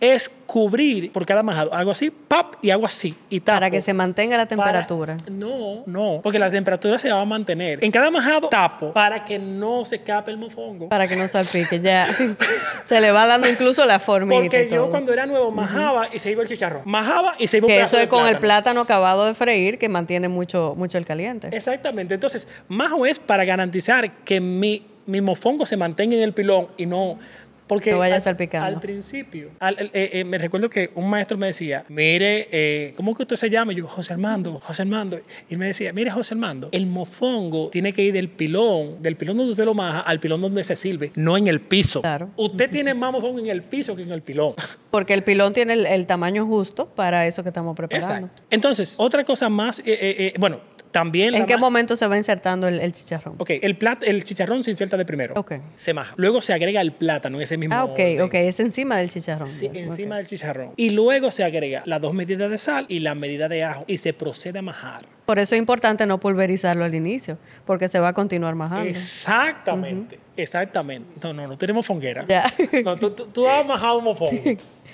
Es 0.00 0.30
cubrir 0.46 1.12
por 1.12 1.26
cada 1.26 1.42
majado. 1.42 1.72
Hago 1.74 1.90
así, 1.90 2.10
pap, 2.10 2.54
y 2.62 2.70
hago 2.70 2.86
así. 2.86 3.14
Y 3.30 3.40
tapo. 3.40 3.56
Para 3.56 3.70
que 3.70 3.80
se 3.80 3.92
mantenga 3.94 4.36
la 4.36 4.46
temperatura. 4.46 5.16
Para, 5.16 5.30
no, 5.30 5.45
no, 5.86 6.20
porque 6.22 6.38
la 6.38 6.50
temperatura 6.50 6.98
se 6.98 7.10
va 7.10 7.20
a 7.20 7.24
mantener. 7.24 7.84
En 7.84 7.90
cada 7.90 8.10
majado 8.10 8.48
tapo 8.48 8.92
para 8.92 9.24
que 9.24 9.38
no 9.38 9.84
se 9.84 9.96
escape 9.96 10.30
el 10.30 10.38
mofongo. 10.38 10.88
Para 10.88 11.06
que 11.08 11.16
no 11.16 11.26
salpique, 11.28 11.80
ya. 11.80 12.08
se 12.84 13.00
le 13.00 13.10
va 13.10 13.26
dando 13.26 13.48
incluso 13.48 13.84
la 13.84 13.98
formita. 13.98 14.40
Porque 14.40 14.68
yo 14.70 14.90
cuando 14.90 15.12
era 15.12 15.26
nuevo 15.26 15.50
majaba 15.50 16.02
uh 16.02 16.04
-huh. 16.04 16.14
y 16.14 16.18
se 16.18 16.30
iba 16.30 16.42
el 16.42 16.48
chicharrón. 16.48 16.82
Majaba 16.84 17.34
y 17.38 17.46
se 17.46 17.58
iba 17.58 17.66
un 17.66 17.72
Que 17.72 17.80
eso 17.80 17.98
es 17.98 18.06
con 18.06 18.20
plátano. 18.20 18.36
el 18.36 18.40
plátano 18.40 18.80
acabado 18.80 19.26
de 19.26 19.34
freír 19.34 19.78
que 19.78 19.88
mantiene 19.88 20.28
mucho, 20.28 20.74
mucho 20.76 20.98
el 20.98 21.04
caliente. 21.04 21.48
Exactamente. 21.52 22.14
Entonces, 22.14 22.46
majo 22.68 23.06
es 23.06 23.18
para 23.18 23.44
garantizar 23.44 24.10
que 24.24 24.40
mi, 24.40 24.86
mi 25.06 25.20
mofongo 25.20 25.66
se 25.66 25.76
mantenga 25.76 26.16
en 26.16 26.22
el 26.22 26.32
pilón 26.32 26.68
y 26.76 26.86
no 26.86 27.18
porque 27.66 27.92
no 27.92 27.98
vaya 27.98 28.16
al, 28.16 28.22
salpicando. 28.22 28.66
al 28.66 28.80
principio, 28.80 29.50
al, 29.58 29.76
eh, 29.78 29.90
eh, 30.12 30.24
me 30.24 30.38
recuerdo 30.38 30.70
que 30.70 30.90
un 30.94 31.08
maestro 31.10 31.36
me 31.36 31.48
decía, 31.48 31.84
mire, 31.88 32.48
eh, 32.50 32.94
¿cómo 32.96 33.14
que 33.14 33.22
usted 33.22 33.36
se 33.36 33.50
llama? 33.50 33.72
Y 33.72 33.76
yo, 33.76 33.86
José 33.86 34.12
Armando, 34.12 34.60
José 34.62 34.82
Armando. 34.82 35.18
Y 35.48 35.56
me 35.56 35.66
decía, 35.66 35.92
mire, 35.92 36.10
José 36.10 36.34
Armando, 36.34 36.68
el 36.72 36.86
mofongo 36.86 37.68
tiene 37.70 37.92
que 37.92 38.02
ir 38.02 38.12
del 38.12 38.28
pilón, 38.28 39.02
del 39.02 39.16
pilón 39.16 39.36
donde 39.36 39.52
usted 39.52 39.64
lo 39.64 39.74
maja, 39.74 40.00
al 40.00 40.20
pilón 40.20 40.40
donde 40.40 40.62
se 40.64 40.76
sirve, 40.76 41.12
no 41.16 41.36
en 41.36 41.48
el 41.48 41.60
piso. 41.60 42.02
Claro. 42.02 42.30
Usted 42.36 42.70
tiene 42.70 42.94
más 42.94 43.12
mofongo 43.12 43.38
en 43.40 43.46
el 43.46 43.62
piso 43.62 43.96
que 43.96 44.02
en 44.02 44.12
el 44.12 44.22
pilón. 44.22 44.54
Porque 44.90 45.14
el 45.14 45.22
pilón 45.22 45.52
tiene 45.52 45.74
el, 45.74 45.86
el 45.86 46.06
tamaño 46.06 46.46
justo 46.46 46.86
para 46.86 47.26
eso 47.26 47.42
que 47.42 47.50
estamos 47.50 47.76
preparando. 47.76 48.26
Exacto. 48.26 48.42
Entonces, 48.50 48.94
otra 48.98 49.24
cosa 49.24 49.48
más, 49.48 49.82
eh, 49.84 50.32
bueno, 50.38 50.60
también 50.96 51.34
¿En 51.34 51.44
qué 51.44 51.58
momento 51.58 51.94
se 51.94 52.06
va 52.06 52.16
insertando 52.16 52.66
el, 52.68 52.80
el, 52.80 52.92
chicharrón? 52.92 53.34
Ok, 53.36 53.50
el, 53.60 53.76
plat, 53.76 54.02
el 54.02 54.24
chicharrón 54.24 54.64
se 54.64 54.70
inserta 54.70 54.96
de 54.96 55.04
primero. 55.04 55.34
Ok. 55.36 55.52
Se 55.76 55.92
maja. 55.92 56.14
Luego 56.16 56.40
se 56.40 56.54
agrega 56.54 56.80
el 56.80 56.92
plátano 56.92 57.36
en 57.36 57.42
ese 57.42 57.58
mismo 57.58 57.74
Ah, 57.74 57.84
ok, 57.84 57.90
orden. 57.90 58.20
ok. 58.22 58.34
Es 58.34 58.60
encima 58.60 58.96
del 58.96 59.10
chicharrón. 59.10 59.46
Sí, 59.46 59.70
encima 59.74 60.16
del 60.16 60.26
chicharrón. 60.26 60.70
Y 60.74 60.90
luego 60.90 61.30
se 61.30 61.44
agrega 61.44 61.82
las 61.84 62.00
dos 62.00 62.14
medidas 62.14 62.50
de 62.50 62.56
sal 62.56 62.86
y 62.88 63.00
la 63.00 63.14
medida 63.14 63.46
de 63.46 63.62
ajo 63.62 63.84
y 63.86 63.98
se 63.98 64.14
procede 64.14 64.60
a 64.60 64.62
majar. 64.62 65.02
Por 65.26 65.38
eso 65.38 65.54
es 65.54 65.58
importante 65.58 66.06
no 66.06 66.18
pulverizarlo 66.18 66.84
al 66.84 66.94
inicio, 66.94 67.36
porque 67.66 67.88
se 67.88 67.98
va 67.98 68.08
a 68.08 68.12
continuar 68.14 68.54
majando. 68.54 68.88
Exactamente, 68.88 70.16
uh 70.16 70.18
-huh. 70.18 70.42
exactamente. 70.42 71.08
No, 71.22 71.34
no, 71.34 71.46
no 71.46 71.58
tenemos 71.58 71.84
fonguera. 71.84 72.24
Ya. 72.26 72.50
No, 72.84 72.96
tú, 72.96 73.10
tú, 73.10 73.26
tú 73.26 73.46
has 73.46 73.66
majado 73.66 73.98
un 73.98 74.04
mofongo. 74.04 74.40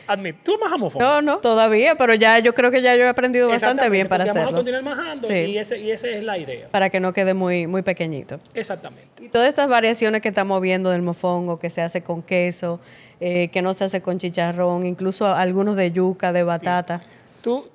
Admit, 0.06 0.36
¿tú 0.42 0.58
majas 0.60 0.78
mofongo? 0.78 1.04
No, 1.04 1.22
no, 1.22 1.38
todavía, 1.38 1.96
pero 1.96 2.14
ya 2.14 2.38
yo 2.38 2.54
creo 2.54 2.70
que 2.70 2.82
ya 2.82 2.96
yo 2.96 3.02
he 3.02 3.08
aprendido 3.08 3.48
bastante 3.48 3.88
bien 3.88 4.08
para 4.08 4.24
hacerlo. 4.24 4.40
Vamos 4.40 4.54
a 4.54 4.56
continuar 4.56 4.82
majando 4.82 5.28
sí. 5.28 5.34
y, 5.34 5.58
ese, 5.58 5.78
y 5.78 5.90
esa 5.90 6.08
es 6.08 6.24
la 6.24 6.38
idea. 6.38 6.68
Para 6.70 6.90
que 6.90 7.00
no 7.00 7.12
quede 7.12 7.34
muy, 7.34 7.66
muy 7.66 7.82
pequeñito. 7.82 8.40
Exactamente. 8.54 9.24
Y 9.24 9.28
todas 9.28 9.48
estas 9.48 9.68
variaciones 9.68 10.20
que 10.22 10.28
estamos 10.28 10.60
viendo 10.60 10.90
del 10.90 11.02
mofongo, 11.02 11.58
que 11.58 11.70
se 11.70 11.82
hace 11.82 12.02
con 12.02 12.22
queso, 12.22 12.80
eh, 13.20 13.48
que 13.48 13.62
no 13.62 13.72
se 13.74 13.84
hace 13.84 14.02
con 14.02 14.18
chicharrón, 14.18 14.84
incluso 14.86 15.26
algunos 15.26 15.76
de 15.76 15.92
yuca, 15.92 16.32
de 16.32 16.42
batata. 16.42 17.00
Tú, 17.42 17.68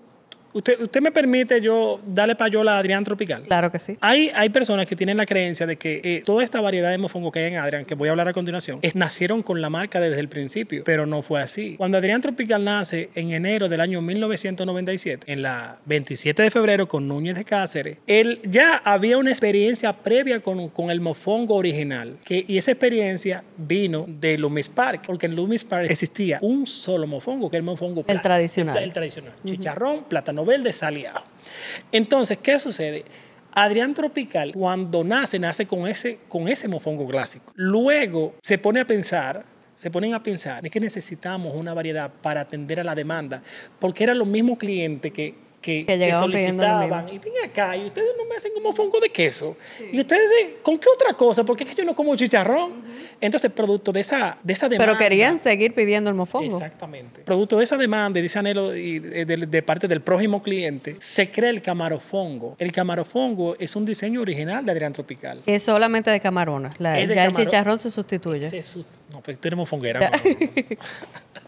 usted, 0.57 0.81
usted 0.81 1.01
me 1.01 1.11
permite 1.11 1.61
yo 1.61 1.99
darle 2.05 2.35
payola 2.35 2.75
a 2.75 2.79
Adrián 2.79 3.03
Tropical. 3.03 3.43
Claro 3.43 3.71
que 3.71 3.79
sí. 3.79 3.97
Hay, 4.01 4.31
hay 4.35 4.49
personas 4.49 4.85
que 4.87 4.95
tienen 4.95 5.17
la 5.17 5.25
creencia 5.25 5.65
de 5.65 5.77
que 5.77 6.01
eh, 6.03 6.23
toda 6.25 6.43
esta 6.43 6.61
variedad 6.61 6.89
de 6.91 6.97
mofongo 6.97 7.31
que 7.31 7.39
hay 7.39 7.45
en 7.53 7.57
Adrián, 7.57 7.85
que 7.85 7.95
voy 7.95 8.07
a 8.09 8.11
hablar 8.11 8.27
a 8.27 8.33
continuación, 8.33 8.79
es- 8.81 8.95
nacieron 8.95 9.43
con 9.43 9.61
la 9.61 9.69
marca 9.69 9.99
desde 9.99 10.19
el 10.19 10.29
principio, 10.29 10.83
pero 10.85 11.05
no 11.05 11.21
fue 11.21 11.41
así. 11.41 11.75
Cuando 11.77 11.97
Adrián 11.97 12.21
Tropical 12.21 12.63
nace 12.63 13.09
en 13.15 13.31
enero 13.31 13.69
del 13.69 13.81
año 13.81 14.01
1997, 14.01 15.31
en 15.31 15.41
la 15.41 15.77
27 15.85 16.41
de 16.43 16.51
febrero 16.51 16.87
con 16.87 17.07
Núñez 17.07 17.35
de 17.35 17.45
Cáceres, 17.45 17.97
él 18.07 18.39
ya 18.43 18.77
había 18.77 19.17
una 19.17 19.29
experiencia 19.31 19.93
previa 19.93 20.39
con, 20.41 20.69
con 20.69 20.89
el 20.89 20.99
mofongo 21.01 21.55
original, 21.55 22.17
que, 22.23 22.43
y 22.47 22.57
esa 22.57 22.71
experiencia 22.71 23.43
vino 23.57 24.05
de 24.07 24.37
Loomis 24.37 24.69
Park, 24.69 25.03
porque 25.05 25.25
en 25.27 25.35
Loomis 25.35 25.63
Park 25.63 25.87
existía 25.89 26.39
un 26.41 26.65
solo 26.65 27.07
mofongo, 27.07 27.49
que 27.49 27.57
es 27.57 27.59
el 27.59 27.65
mofongo 27.65 28.01
El 28.01 28.05
plata. 28.05 28.21
tradicional. 28.21 28.77
El, 28.77 28.83
el 28.85 28.93
tradicional. 28.93 29.33
Chicharrón, 29.45 30.03
plátano 30.05 30.45
verde, 30.47 30.73
sal 30.73 30.97
y 30.97 31.05
ajo. 31.05 31.23
Entonces, 31.91 32.39
¿qué 32.39 32.57
sucede? 32.57 33.05
Adrián 33.51 33.93
Tropical, 33.93 34.53
cuando 34.53 35.03
nace, 35.03 35.39
nace 35.39 35.65
con 35.65 35.87
ese, 35.87 36.19
con 36.27 36.47
ese 36.47 36.67
mofongo 36.67 37.07
clásico. 37.07 37.51
Luego 37.55 38.35
se 38.43 38.57
pone 38.57 38.79
a 38.79 38.85
pensar, 38.85 39.45
se 39.73 39.89
ponen 39.89 40.13
a 40.13 40.21
pensar, 40.21 40.65
es 40.65 40.71
que 40.71 40.79
necesitamos 40.79 41.55
una 41.55 41.73
variedad 41.73 42.11
para 42.21 42.41
atender 42.41 42.79
a 42.79 42.83
la 42.83 42.93
demanda, 42.93 43.41
porque 43.79 44.03
eran 44.03 44.19
los 44.19 44.27
mismos 44.27 44.57
clientes 44.57 45.11
que, 45.11 45.46
que, 45.67 45.85
Que 45.85 46.11
lo 46.11 46.19
solicitaban. 46.19 47.09
Y 47.09 47.17
ven 47.19 47.33
acá, 47.43 47.75
y 47.75 47.85
ustedes 47.85 48.09
no 48.17 48.23
me 48.25 48.35
hacen 48.35 48.51
un 48.55 48.63
mofongo 48.63 48.99
de 48.99 49.09
queso. 49.09 49.57
¿Y 49.91 49.99
ustedes 49.99 50.55
con 50.63 50.77
qué 50.77 50.87
otra 50.93 51.13
cosa? 51.13 51.43
Porque 51.43 51.63
es 51.65 51.69
que 51.71 51.75
yo 51.75 51.83
no 51.85 51.93
como 51.95 52.15
chicharrón. 52.15 52.83
Entonces, 53.19 53.51
producto 53.51 53.91
de 53.91 53.99
esa, 54.01 54.37
de 54.43 54.53
esa 54.53 54.69
demanda. 54.69 54.93
Pero 54.93 54.97
querían 54.97 55.39
seguir 55.39 55.73
pidiendo 55.73 56.09
el 56.09 56.15
mofongo. 56.15 56.55
Exactamente. 56.55 57.21
Producto 57.23 57.57
de 57.57 57.63
esa 57.65 57.75
demanda 57.77 58.19
y 58.19 58.21
de 58.21 58.27
ese 58.27 58.39
anhelo 58.39 58.75
y 58.75 58.99
de, 58.99 59.25
de- 59.25 59.37
de 59.47 59.61
parte 59.63 59.87
del 59.87 60.01
prójimo 60.01 60.41
cliente, 60.41 60.95
se 60.99 61.29
crea 61.29 61.49
el 61.49 61.61
camarofongo. 61.61 62.55
El 62.59 62.71
camarofongo 62.71 63.55
es 63.59 63.75
un 63.75 63.85
diseño 63.85 64.21
original 64.21 64.65
de 64.65 64.71
Adrián 64.71 64.93
Tropical. 64.93 65.41
Es 65.45 65.63
solamente 65.63 66.09
de 66.11 66.19
camarones. 66.19 66.73
La- 66.79 66.99
Es 66.99 67.07
de 67.09 67.15
ya 67.15 67.25
el 67.25 67.31
chicharrón 67.33 67.77
se 67.79 67.89
sustituye. 67.89 68.49
Se 68.49 68.63
no, 69.11 69.21
pero 69.21 69.37
tenemos 69.39 69.67
fonguera. 69.69 70.11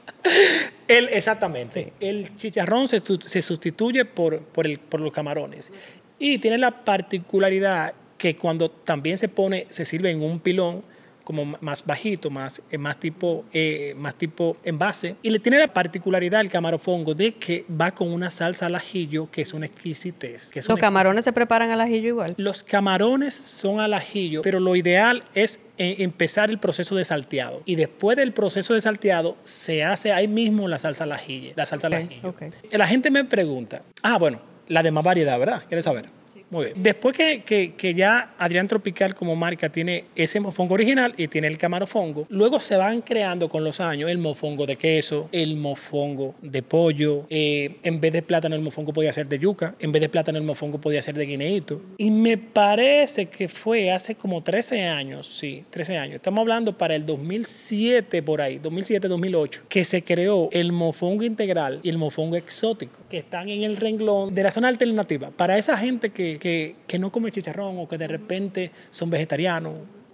El, 0.88 1.10
exactamente. 1.10 1.94
El 2.00 2.36
chicharrón 2.36 2.88
se, 2.88 3.02
se 3.26 3.42
sustituye 3.42 4.06
por, 4.06 4.40
por, 4.40 4.66
el, 4.66 4.80
por 4.80 5.00
los 5.00 5.12
camarones. 5.12 5.72
Y 6.18 6.40
tiene 6.40 6.58
la 6.58 6.84
particularidad 6.84 7.94
que 8.18 8.36
cuando 8.36 8.70
también 8.70 9.18
se 9.18 9.30
pone, 9.30 9.66
se 9.70 9.86
sirve 9.86 10.12
en 10.12 10.22
un 10.22 10.40
pilón 10.40 10.84
como 11.30 11.46
más 11.62 11.86
bajito, 11.86 12.32
más, 12.32 12.60
eh, 12.72 12.80
más, 12.80 13.00
tipo, 13.00 13.46
eh, 13.54 13.94
más 13.96 14.16
tipo 14.16 14.58
envase. 14.64 15.16
Y 15.22 15.30
le 15.30 15.38
tiene 15.38 15.60
la 15.60 15.68
particularidad 15.68 16.42
el 16.42 16.50
camarofongo 16.50 17.14
de 17.14 17.34
que 17.34 17.66
va 17.70 17.92
con 17.92 18.12
una 18.12 18.32
salsa 18.32 18.66
al 18.66 18.74
ajillo 18.74 19.30
que 19.30 19.44
es 19.44 19.54
una 19.54 19.68
exquisitez. 19.68 20.50
Que 20.50 20.58
es 20.58 20.68
Los 20.68 20.74
una 20.74 20.82
camarones 20.82 21.26
se 21.26 21.32
preparan 21.32 21.70
al 21.70 21.82
ajillo 21.82 22.08
igual. 22.08 22.34
los 22.38 22.64
camarones 22.64 23.36
son 23.36 23.80
al 23.80 23.94
ajillo, 23.94 24.42
pero 24.42 24.60
lo 24.60 24.76
ideal 24.76 25.24
es 25.36 25.62
eh, 25.78 25.98
empezar 26.00 26.50
el 26.50 26.58
proceso 26.58 26.96
de 26.96 27.06
salteado. 27.06 27.62
Y 27.64 27.76
después 27.76 28.18
del 28.18 28.34
proceso 28.34 28.74
de 28.74 28.82
salteado, 28.82 29.38
se 29.44 29.84
hace 29.84 30.12
ahí 30.12 30.28
mismo 30.28 30.68
la 30.68 30.80
salsa 30.80 31.04
al 31.04 31.12
ajillo. 31.12 31.54
La 31.56 31.68
salsa 31.68 31.86
al 31.86 31.94
Ok, 31.94 32.42
ajillo. 32.42 32.56
La 32.72 32.88
gente 32.88 33.12
me 33.12 33.24
pregunta, 33.24 33.84
ah, 34.02 34.18
bueno, 34.18 34.42
la 34.68 34.82
de 34.82 34.90
más 34.90 35.04
variedad, 35.04 35.38
¿verdad? 35.38 35.62
¿Quieres 35.68 35.86
saber? 35.86 36.10
Muy 36.50 36.66
bien. 36.66 36.78
Después 36.82 37.16
que, 37.16 37.44
que- 37.44 37.94
ya 37.94 38.34
Adrián 38.38 38.68
Tropical 38.68 39.14
como 39.16 39.36
marca 39.36 39.70
tiene 39.70 40.06
ese 40.16 40.40
mofongo 40.40 40.76
original 40.76 41.14
y 41.18 41.28
tiene 41.28 41.48
el 41.48 41.58
camarofongo, 41.58 42.26
luego 42.30 42.60
se 42.60 42.76
van 42.78 43.02
creando 43.02 43.50
con 43.50 43.64
los 43.64 43.80
años 43.80 44.10
el 44.10 44.18
mofongo 44.20 44.66
de 44.66 44.76
queso, 44.76 45.28
el 45.32 45.58
mofongo 45.58 46.36
de 46.42 46.62
pollo, 46.62 47.26
eh, 47.30 47.78
en 47.84 48.00
vez 48.00 48.14
de 48.14 48.22
plátano 48.22 48.56
el 48.56 48.62
mofongo 48.62 48.94
podía 48.94 49.12
ser 49.12 49.28
de 49.28 49.40
yuca, 49.40 49.76
en 49.80 49.92
vez 49.92 50.02
de 50.02 50.10
plátano 50.10 50.38
el 50.38 50.44
mofongo 50.44 50.80
podía 50.80 51.02
ser 51.02 51.16
de 51.16 51.26
guineíto. 51.26 51.82
Y 51.98 52.12
me 52.12 52.38
parece 52.38 53.26
que 53.28 53.48
fue 53.48 53.92
hace 53.92 54.16
como 54.16 54.42
13 54.44 54.84
años, 54.88 55.28
sí, 55.28 55.64
13 55.70 55.98
años. 55.98 56.16
Estamos 56.16 56.42
hablando 56.42 56.78
para 56.78 56.96
el 56.96 57.06
2007 57.06 58.22
por 58.24 58.42
ahí, 58.42 58.60
2007-2008, 58.60 59.62
que 59.68 59.84
se 59.86 60.04
creó 60.04 60.50
el 60.52 60.72
mofongo 60.72 61.24
integral 61.24 61.80
y 61.84 61.90
el 61.90 61.98
mofongo 61.98 62.36
exótico, 62.36 63.00
que 63.10 63.18
están 63.20 63.50
en 63.50 63.64
el 63.64 63.78
renglón 63.78 64.34
de 64.34 64.44
la 64.44 64.52
zona 64.52 64.68
alternativa. 64.68 65.32
Para 65.32 65.58
esa 65.58 65.78
gente 65.78 66.10
que, 66.12 66.39
que, 66.40 66.76
que 66.88 66.98
no 66.98 67.12
come 67.12 67.32
chicharrón 67.32 67.78
o 67.78 67.88
que 67.88 67.98
de 67.98 68.08
repente 68.08 68.72
son 68.90 69.10
vegetarianos 69.10 69.74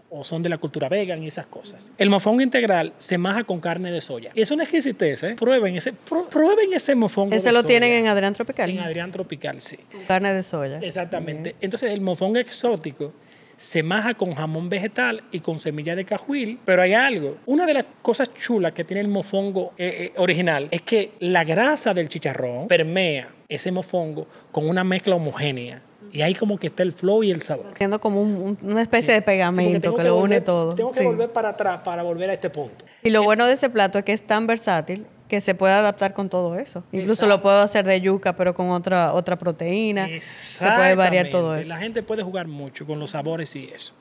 o 0.09 0.23
son 0.23 0.41
de 0.41 0.47
la 0.49 0.57
cultura 0.57 0.87
vegan 0.87 1.23
y 1.23 1.27
esas 1.27 1.45
cosas. 1.47 1.91
El 1.97 2.09
mofongo 2.09 2.41
integral 2.41 2.93
se 2.97 3.17
maja 3.17 3.43
con 3.43 3.59
carne 3.59 3.91
de 3.91 3.99
soya. 3.99 4.31
Y 4.33 4.41
es 4.41 4.51
una 4.51 4.63
exquisitez, 4.63 5.23
¿eh? 5.23 5.35
Prueben 5.37 5.75
ese, 5.75 5.93
prue- 5.93 6.27
prueben 6.27 6.71
ese 6.73 6.95
mofongo 6.95 7.35
Ese 7.35 7.49
de 7.49 7.53
lo 7.53 7.59
soya. 7.59 7.67
tienen 7.67 7.91
en 7.91 8.07
Adrián 8.07 8.31
Tropical. 8.33 8.69
En 8.69 8.79
Adrián 8.79 9.11
Tropical, 9.11 9.59
sí. 9.59 9.77
Carne 10.07 10.33
de 10.33 10.41
soya. 10.43 10.79
Exactamente. 10.79 11.55
Entonces 11.59 11.91
el 11.91 11.99
mofongo 12.01 12.37
exótico 12.39 13.13
se 13.57 13.83
maja 13.83 14.13
con 14.13 14.33
jamón 14.35 14.69
vegetal 14.69 15.23
y 15.31 15.39
con 15.39 15.59
semilla 15.59 15.95
de 15.95 16.05
cajuil, 16.05 16.59
pero 16.65 16.81
hay 16.81 16.93
algo. 16.93 17.37
Una 17.45 17.65
de 17.65 17.73
las 17.73 17.85
cosas 18.01 18.29
chulas 18.33 18.71
que 18.73 18.83
tiene 18.85 19.01
el 19.01 19.07
mofongo 19.07 19.73
eh, 19.77 20.11
eh, 20.13 20.13
original 20.17 20.67
es 20.71 20.81
que 20.81 21.11
la 21.19 21.43
grasa 21.43 21.93
del 21.93 22.07
chicharrón 22.09 22.67
permea 22.67 23.27
ese 23.49 23.71
mofongo 23.71 24.27
con 24.51 24.67
una 24.69 24.83
mezcla 24.83 25.15
homogénea. 25.15 25.81
Y 26.15 26.21
ahí 26.21 26.33
como 26.33 26.57
que 26.57 26.67
está 26.67 26.81
el 26.83 26.93
flow 26.93 27.23
y 27.23 27.31
el 27.31 27.41
sabor. 27.41 27.67
Haciendo 27.73 27.99
como 27.99 28.21
un- 28.21 28.57
un- 28.61 28.71
una 28.71 28.81
especie 28.81 29.13
de 29.13 29.19
Sí, 29.19 29.25
pegamento 29.25 29.93
que 29.93 30.03
lo 30.03 30.15
une 30.17 30.37
volver- 30.39 30.43
todo. 30.43 30.73
Tengo 30.73 30.91
que 30.93 30.99
Sí. 30.99 31.05
volver 31.05 31.31
para 31.31 31.49
atrás 31.49 31.81
para 31.83 32.03
volver 32.03 32.29
a 32.29 32.33
este 32.33 32.49
punto. 32.49 32.85
Y 33.03 33.09
lo 33.09 33.21
bueno 33.23 33.45
de 33.45 33.53
ese 33.53 33.69
plato 33.69 33.97
es 33.99 34.05
que 34.05 34.13
es 34.13 34.23
tan 34.25 34.47
versátil 34.47 35.05
que 35.27 35.41
se 35.41 35.55
puede 35.55 35.73
adaptar 35.73 36.13
con 36.13 36.29
todo 36.29 36.55
eso. 36.57 36.83
Incluso 36.91 37.25
lo 37.27 37.41
puedo 37.41 37.59
hacer 37.59 37.83
de 37.85 37.99
yuca, 37.99 38.35
pero 38.35 38.53
con 38.53 38.69
otra, 38.69 39.11
otra 39.13 39.37
proteína. 39.37 40.07
Se 40.21 40.65
puede 40.65 40.95
variar 40.95 41.29
todo 41.29 41.55
eso. 41.55 41.67
La 41.67 41.77
gente 41.77 42.01
puede 42.03 42.23
jugar 42.23 42.47
mucho 42.47 42.85
con 42.85 42.99
los 42.99 43.11
sabores 43.11 43.55
y 43.55 43.65
eso. 43.65 43.93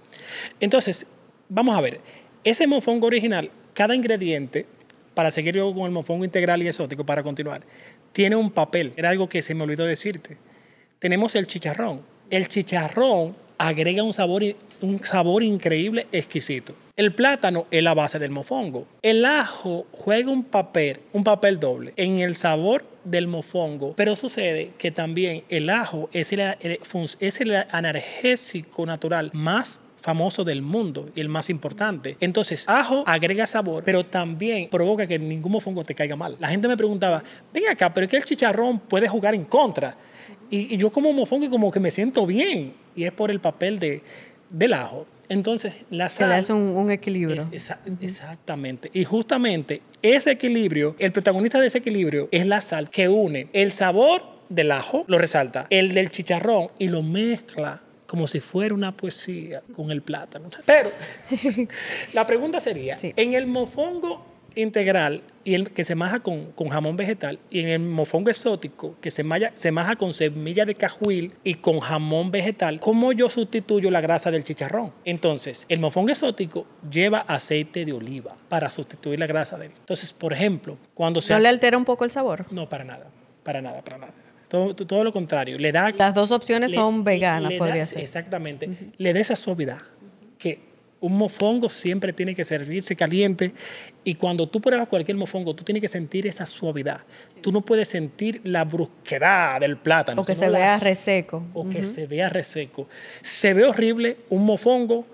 Entonces, 0.61 1.07
vamos 1.49 1.77
a 1.77 1.81
ver. 1.81 2.01
Ese 2.45 2.67
mofongo 2.67 3.07
original, 3.07 3.51
cada 3.73 3.95
ingrediente, 3.95 4.67
para 5.15 5.31
seguir 5.31 5.55
yo 5.57 5.73
con 5.73 5.85
el 5.85 5.91
mofongo 5.93 6.25
integral 6.25 6.63
y 6.63 6.69
exótico, 6.69 7.05
para 7.07 7.23
continuar, 7.23 7.63
tiene 8.13 8.37
un 8.37 8.51
papel. 8.51 8.93
Era 8.97 9.11
algo 9.11 9.29
que 9.29 9.43
se 9.43 9.55
me 9.55 9.65
olvidó 9.65 9.85
decirte. 9.85 10.37
Tenemos 11.05 11.35
el 11.35 11.47
chicharrón. 11.47 12.01
El 12.31 12.49
chicharrón 12.49 13.37
agrega 13.59 14.03
un 14.03 14.15
sabor, 14.15 14.43
un 14.81 15.05
sabor 15.05 15.43
increíble, 15.43 16.07
exquisito. 16.13 16.75
El 16.97 17.15
plátano 17.15 17.67
es 17.71 17.83
la 17.83 17.93
base 17.93 18.19
del 18.19 18.31
mofongo. 18.31 18.87
El 19.03 19.27
ajo 19.27 19.87
juega 19.93 20.31
un 20.31 20.45
papel, 20.45 21.01
un 21.13 21.23
papel 21.23 21.61
doble 21.61 21.93
en 21.97 22.21
el 22.21 22.35
sabor 22.35 22.87
del 23.05 23.27
mofongo, 23.27 23.93
pero 23.95 24.17
sucede 24.17 24.71
que 24.79 24.91
también 24.93 25.45
el 25.51 25.69
ajo 25.69 26.09
es 26.15 26.33
el, 26.33 26.41
es 27.21 27.41
el 27.43 27.55
analgésico 27.71 28.87
natural 28.87 29.29
más 29.35 29.81
famoso 30.05 30.45
del 30.45 30.61
mundo 30.61 31.09
y 31.15 31.21
el 31.23 31.31
más 31.31 31.49
importante. 31.49 32.19
Entonces, 32.21 32.65
ajo 32.69 33.05
agrega 33.07 33.47
sabor, 33.47 33.83
pero 33.85 34.05
también 34.05 34.69
provoca 34.69 35.07
que 35.07 35.19
ningún 35.19 35.51
mofongo 35.53 35.83
te 35.83 35.95
caiga 35.95 36.15
mal. 36.15 36.37
La 36.39 36.49
gente 36.49 36.69
me 36.69 36.77
preguntaba, 36.77 37.25
ven 37.55 37.65
acá, 37.71 37.91
pero 37.95 38.05
es 38.05 38.11
que 38.11 38.19
el 38.19 38.25
chicharrón 38.27 38.81
puede 38.81 39.09
jugar 39.09 39.35
en 39.35 39.45
contra. 39.45 39.97
Y, 40.51 40.75
y 40.75 40.77
yo 40.77 40.93
como 40.93 41.11
mofongo 41.15 41.47
y 41.47 41.49
como 41.49 41.73
que 41.73 41.81
me 41.81 41.91
siento 41.91 42.27
bien. 42.27 42.75
Y 42.95 43.05
es 43.05 43.13
por 43.13 43.31
el 43.31 43.41
papel 43.41 43.79
de, 43.79 44.03
del 44.51 44.75
ajo. 44.75 45.07
Entonces, 45.31 45.73
la 45.89 46.11
Se 46.11 46.19
sal... 46.19 46.29
le 46.29 46.35
hace 46.35 46.53
un, 46.53 46.61
un 46.77 46.91
equilibrio. 46.91 47.41
Es- 47.41 47.49
esa- 47.51 47.79
Exactamente. 48.03 48.91
Y 48.93 49.05
justamente 49.05 49.81
ese 50.03 50.33
equilibrio, 50.33 50.97
el 50.99 51.13
protagonista 51.13 51.59
de 51.61 51.69
ese 51.69 51.79
equilibrio 51.79 52.29
es 52.31 52.47
la 52.47 52.61
sal 52.61 52.91
que 52.91 53.09
une 53.09 53.49
el 53.55 53.73
sabor 53.73 54.23
del 54.51 54.71
ajo, 54.71 55.05
lo 55.09 55.17
resalta, 55.17 55.67
el 55.71 55.95
del 55.95 56.11
chicharrón 56.11 56.69
y 56.79 56.89
lo 56.89 57.03
mezcla 57.03 57.81
como 58.15 58.29
si 58.29 58.39
fuera 58.39 58.73
una 58.73 58.97
poesía 58.97 59.61
con 59.75 59.91
el 59.91 60.01
plátano. 60.01 60.47
Pero 60.65 60.89
la 62.13 62.25
pregunta 62.29 62.61
sería, 62.61 62.97
Sí. 62.97 63.13
en 63.17 63.35
el 63.35 63.49
mofongo 63.49 64.25
integral 64.55 65.25
y 65.43 65.55
el 65.55 65.73
que 65.73 65.83
se 65.83 65.97
maja 65.97 66.21
con, 66.21 66.53
con 66.53 66.69
jamón 66.69 66.97
vegetal 66.97 67.41
y 67.51 67.59
en 67.59 67.69
el 67.71 67.81
mofongo 67.81 68.31
exótico 68.31 68.95
que 69.01 69.11
se, 69.11 69.25
maya- 69.25 69.51
se 69.55 69.73
maja 69.73 69.97
con 69.97 70.15
semilla 70.15 70.65
de 70.65 70.77
cajuil 70.77 71.33
y 71.43 71.55
con 71.55 71.81
jamón 71.81 72.31
vegetal, 72.31 72.79
¿cómo 72.79 73.11
yo 73.11 73.29
sustituyo 73.29 73.91
la 73.91 74.01
grasa 74.01 74.31
del 74.31 74.45
chicharrón? 74.45 74.93
Entonces, 75.05 75.67
el 75.69 75.81
mofongo 75.81 76.11
exótico 76.11 76.67
lleva 76.89 77.19
aceite 77.19 77.85
de 77.85 77.93
oliva 77.95 78.37
para 78.49 78.71
sustituir 78.71 79.19
la 79.19 79.27
grasa 79.27 79.59
de 79.59 79.67
él. 79.67 79.73
Entonces, 79.77 80.13
por 80.13 80.33
ejemplo, 80.33 80.79
cuando 80.95 81.21
se 81.21 81.33
¿No 81.33 81.41
le 81.41 81.49
altera 81.49 81.77
un 81.77 81.85
poco 81.85 82.05
el 82.05 82.13
sabor? 82.13 82.47
No, 82.53 82.69
para 82.69 82.85
nada, 82.85 83.07
para 83.43 83.61
nada, 83.61 83.83
para 83.83 83.99
nada. 83.99 84.15
Todo, 84.55 84.75
todo 84.75 85.03
lo 85.05 85.13
contrario, 85.13 85.59
le 85.59 85.73
da... 85.73 85.91
Las 85.91 86.15
dos 86.15 86.31
opciones 86.31 86.71
le- 86.71 86.77
son 86.77 87.03
veganas, 87.03 87.51
da- 87.51 87.59
podría 87.59 87.85
ser. 87.87 88.01
Exactamente. 88.01 88.69
Le 88.99 89.13
da 89.13 89.19
esa 89.21 89.35
suavidad 89.37 89.79
que 90.39 90.61
un 91.01 91.17
mofongo 91.19 91.69
siempre 91.69 92.13
tiene 92.13 92.35
que 92.35 92.45
servirse 92.45 92.95
caliente 92.97 93.53
y 94.05 94.15
cuando 94.15 94.49
tú 94.49 94.61
pruebas 94.61 94.89
cualquier 94.89 95.17
mofongo, 95.19 95.55
tú 95.55 95.63
tienes 95.65 95.81
que 95.83 95.89
sentir 95.89 96.27
esa 96.27 96.47
suavidad. 96.47 97.01
Tú 97.43 97.53
no 97.53 97.61
puedes 97.63 97.89
sentir 97.89 98.41
la 98.45 98.65
brusquedad 98.65 99.61
del 99.61 99.77
plátano. 99.77 100.23
O 100.23 100.25
que 100.25 100.35
se 100.37 100.49
vea 100.49 100.79
reseco. 100.79 101.43
O 101.53 101.69
que 101.69 101.83
se 101.85 102.07
vea 102.07 102.29
reseco. 102.31 102.89
Se 103.23 103.53
ve 103.55 103.65
horrible 103.65 104.17
un 104.31 104.45
mofongo 104.47 105.05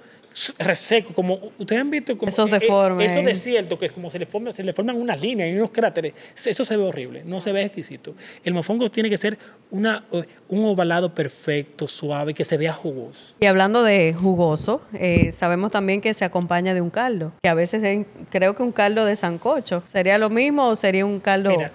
reseco, 0.59 1.13
como 1.13 1.39
ustedes 1.59 1.81
han 1.81 1.91
visto 1.91 2.17
como 2.17 2.29
Esos 2.29 2.49
eh, 2.49 2.53
deformes. 2.53 3.11
esos 3.11 3.25
desiertos 3.25 3.79
que 3.79 3.87
es 3.87 3.93
como 3.93 4.11
se 4.11 4.19
le 4.19 4.27
forman, 4.27 4.53
se 4.53 4.63
le 4.63 4.73
forman 4.73 4.97
unas 4.97 5.21
líneas 5.21 5.49
y 5.51 5.57
unos 5.57 5.71
cráteres. 5.71 6.15
Eso 6.45 6.65
se 6.65 6.77
ve 6.77 6.83
horrible, 6.85 7.23
no 7.25 7.41
se 7.41 7.53
ve 7.53 7.63
exquisito. 7.63 8.15
El 8.45 8.55
mofongo 8.55 8.89
tiene 8.89 9.11
que 9.11 9.17
ser 9.19 9.39
una, 9.71 10.05
un 10.49 10.65
ovalado 10.65 11.15
perfecto, 11.15 11.89
suave, 11.89 12.35
que 12.35 12.45
se 12.45 12.57
vea 12.57 12.73
jugoso. 12.73 13.35
Y 13.41 13.47
hablando 13.47 13.83
de 13.83 14.15
jugoso, 14.15 14.83
eh, 14.95 15.33
sabemos 15.33 15.73
también 15.73 16.01
que 16.01 16.15
se 16.15 16.25
acompaña 16.25 16.75
de 16.75 16.81
un 16.81 16.91
caldo, 16.91 17.33
que 17.43 17.49
a 17.49 17.55
veces 17.55 18.07
creo 18.31 18.55
que 18.55 18.63
un 18.63 18.73
caldo 18.73 19.05
de 19.05 19.17
sancocho. 19.17 19.83
¿Sería 19.87 20.19
lo 20.19 20.31
mismo 20.31 20.69
o 20.69 20.77
sería 20.77 21.05
un 21.07 21.21
caldo 21.21 21.51
Mira. 21.51 21.73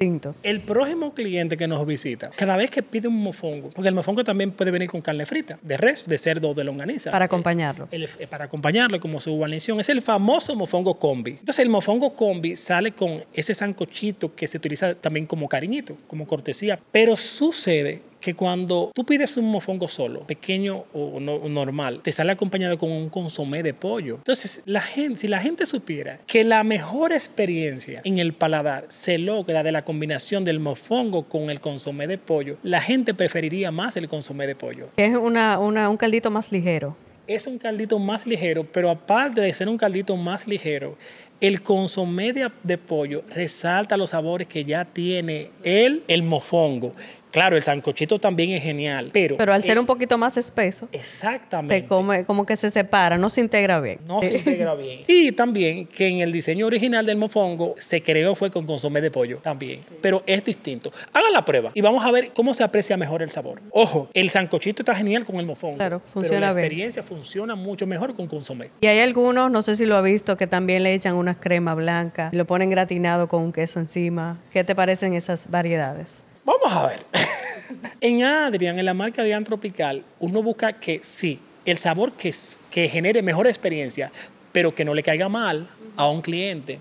Distinto? 0.00 0.34
El 0.42 0.60
próximo 0.60 1.12
cliente 1.12 1.58
que 1.58 1.68
nos 1.68 1.86
visita, 1.86 2.30
cada 2.34 2.56
vez 2.56 2.70
que 2.70 2.82
pide 2.82 3.06
un 3.06 3.16
mofongo, 3.22 3.68
porque 3.68 3.88
el 3.88 3.94
mofongo 3.94 4.24
también 4.24 4.50
puede 4.50 4.70
venir 4.70 4.88
con 4.88 5.02
carne 5.02 5.26
frita, 5.26 5.58
de 5.60 5.76
res, 5.76 6.06
de 6.06 6.16
cerdo 6.16 6.48
o 6.48 6.54
de 6.54 6.64
longaniza. 6.64 7.10
Para 7.10 7.26
acompañarlo. 7.26 7.86
El- 7.90 8.04
eh, 8.18 8.26
para 8.26 8.46
acompañarlo 8.46 8.98
como 8.98 9.20
su 9.20 9.32
guarnición. 9.32 9.78
Es 9.78 9.90
el 9.90 10.00
famoso 10.00 10.56
mofongo 10.56 10.94
combi. 10.98 11.32
Entonces 11.32 11.58
el 11.58 11.68
mofongo 11.68 12.14
combi 12.14 12.56
sale 12.56 12.92
con 12.92 13.22
ese 13.34 13.52
sancochito 13.54 14.34
que 14.34 14.46
se 14.46 14.56
utiliza 14.56 14.94
también 14.94 15.26
como 15.26 15.46
cariñito, 15.48 15.98
como 16.06 16.26
cortesía. 16.26 16.80
Pero 16.90 17.18
sucede 17.18 18.00
que 18.20 18.34
cuando 18.34 18.90
tú 18.94 19.04
pides 19.04 19.36
un 19.36 19.46
mofongo 19.46 19.88
solo, 19.88 20.20
pequeño 20.26 20.84
o, 20.92 21.18
no- 21.20 21.36
o 21.36 21.48
normal, 21.48 22.00
te 22.02 22.12
sale 22.12 22.32
acompañado 22.32 22.78
con 22.78 22.90
un 22.92 23.08
consomé 23.08 23.62
de 23.62 23.72
pollo. 23.74 24.16
Entonces, 24.16 24.62
la 24.66 24.80
gente, 24.82 25.20
si 25.20 25.28
la 25.28 25.40
gente 25.40 25.64
supiera 25.66 26.18
que 26.26 26.44
la 26.44 26.62
mejor 26.62 27.12
experiencia 27.12 28.00
en 28.04 28.18
el 28.18 28.32
paladar 28.34 28.84
se 28.88 29.16
logra 29.18 29.62
de 29.62 29.72
la 29.72 29.82
combinación 29.84 30.44
del 30.44 30.60
mofongo 30.60 31.24
con 31.24 31.48
el 31.50 31.60
consomé 31.60 32.06
de 32.06 32.18
pollo, 32.18 32.56
la 32.62 32.80
gente 32.80 33.14
preferiría 33.14 33.70
más 33.70 33.96
el 33.96 34.08
consomé 34.08 34.46
de 34.46 34.54
pollo 34.54 34.88
es 34.96 35.14
una, 35.16 35.58
una- 35.58 35.88
un 35.88 35.96
caldito 35.96 36.30
más 36.30 36.52
ligero. 36.52 36.96
es 37.26 37.46
un 37.46 37.58
caldito 37.58 37.98
más 37.98 38.26
ligero, 38.26 38.64
pero 38.64 38.90
aparte 38.90 39.40
de 39.40 39.52
ser 39.54 39.68
un 39.68 39.78
caldito 39.78 40.16
más 40.16 40.46
ligero, 40.46 40.96
el 41.40 41.62
consomé 41.62 42.32
de, 42.34 42.50
de 42.64 42.76
pollo 42.76 43.22
resalta 43.34 43.96
los 43.96 44.10
sabores 44.10 44.46
que 44.46 44.64
ya 44.64 44.84
tiene 44.84 45.50
el, 45.62 46.02
el 46.08 46.22
mofongo. 46.22 46.92
Claro, 47.30 47.56
el 47.56 47.62
sancochito 47.62 48.18
también 48.18 48.50
es 48.50 48.62
genial, 48.62 49.10
pero... 49.12 49.36
Pero 49.36 49.52
al 49.52 49.62
ser 49.62 49.72
el- 49.72 49.78
un 49.80 49.86
poquito 49.86 50.18
más 50.18 50.36
espeso, 50.36 50.88
Exactamente. 50.92 51.80
se 51.82 51.84
come, 51.86 52.24
como 52.24 52.46
que 52.46 52.56
se 52.56 52.70
separa, 52.70 53.18
no 53.18 53.28
se 53.28 53.40
integra 53.40 53.80
bien. 53.80 53.98
No 54.08 54.20
Sí. 54.20 54.28
se 54.28 54.36
integra 54.38 54.74
bien. 54.74 55.04
Y 55.08 55.32
también 55.32 55.86
que 55.86 56.08
en 56.08 56.20
el 56.20 56.32
diseño 56.32 56.66
original 56.66 57.04
del 57.06 57.16
mofongo 57.16 57.74
se 57.78 58.02
creó 58.02 58.34
fue 58.34 58.50
con 58.50 58.66
consomé 58.66 59.00
de 59.00 59.10
pollo 59.10 59.38
también. 59.38 59.80
Pero 60.00 60.22
es 60.26 60.44
distinto. 60.44 60.90
Hagan 61.12 61.32
la 61.32 61.44
prueba 61.44 61.70
y 61.74 61.80
vamos 61.80 62.04
a 62.04 62.10
ver 62.10 62.32
cómo 62.32 62.54
se 62.54 62.62
aprecia 62.64 62.96
mejor 62.96 63.22
el 63.22 63.30
sabor. 63.30 63.60
Ojo, 63.70 64.08
el 64.14 64.30
sancochito 64.30 64.82
está 64.82 64.94
genial 64.94 65.24
con 65.24 65.36
el 65.36 65.46
mofongo. 65.46 65.76
Claro, 65.76 66.00
Pero 66.00 66.12
funciona 66.12 66.46
la 66.48 66.54
bien. 66.54 66.64
experiencia 66.64 67.02
funciona 67.02 67.54
mucho 67.54 67.86
mejor 67.86 68.14
con 68.14 68.26
consomé. 68.26 68.70
Y 68.80 68.86
hay 68.86 69.00
algunos, 69.00 69.50
no 69.50 69.62
sé 69.62 69.76
si 69.76 69.84
lo 69.86 69.96
ha 69.96 70.02
visto, 70.02 70.36
que 70.36 70.46
también 70.46 70.82
le 70.82 70.94
echan 70.94 71.14
una 71.14 71.38
crema 71.38 71.74
blanca, 71.74 72.30
lo 72.32 72.46
ponen 72.46 72.70
gratinado 72.70 73.28
con 73.28 73.42
un 73.42 73.52
queso 73.52 73.78
encima. 73.80 74.38
¿Qué 74.52 74.64
te 74.64 74.74
parecen 74.74 75.14
esas 75.14 75.50
variedades? 75.50 76.24
Vamos 76.50 76.76
a 76.76 76.88
ver. 76.88 77.06
en 78.00 78.24
Adrian, 78.24 78.76
en 78.76 78.84
la 78.84 78.92
marca 78.92 79.22
Adrian 79.22 79.44
Tropical, 79.44 80.04
uno 80.18 80.42
busca 80.42 80.72
que 80.72 80.98
sí, 81.04 81.38
el 81.64 81.78
sabor 81.78 82.12
que, 82.12 82.34
que 82.72 82.88
genere 82.88 83.22
mejor 83.22 83.46
experiencia, 83.46 84.10
pero 84.52 84.74
que 84.74 84.84
no 84.84 84.94
le 84.94 85.02
caiga 85.02 85.28
mal 85.28 85.68
a 85.96 86.08
un 86.08 86.20
cliente. 86.22 86.78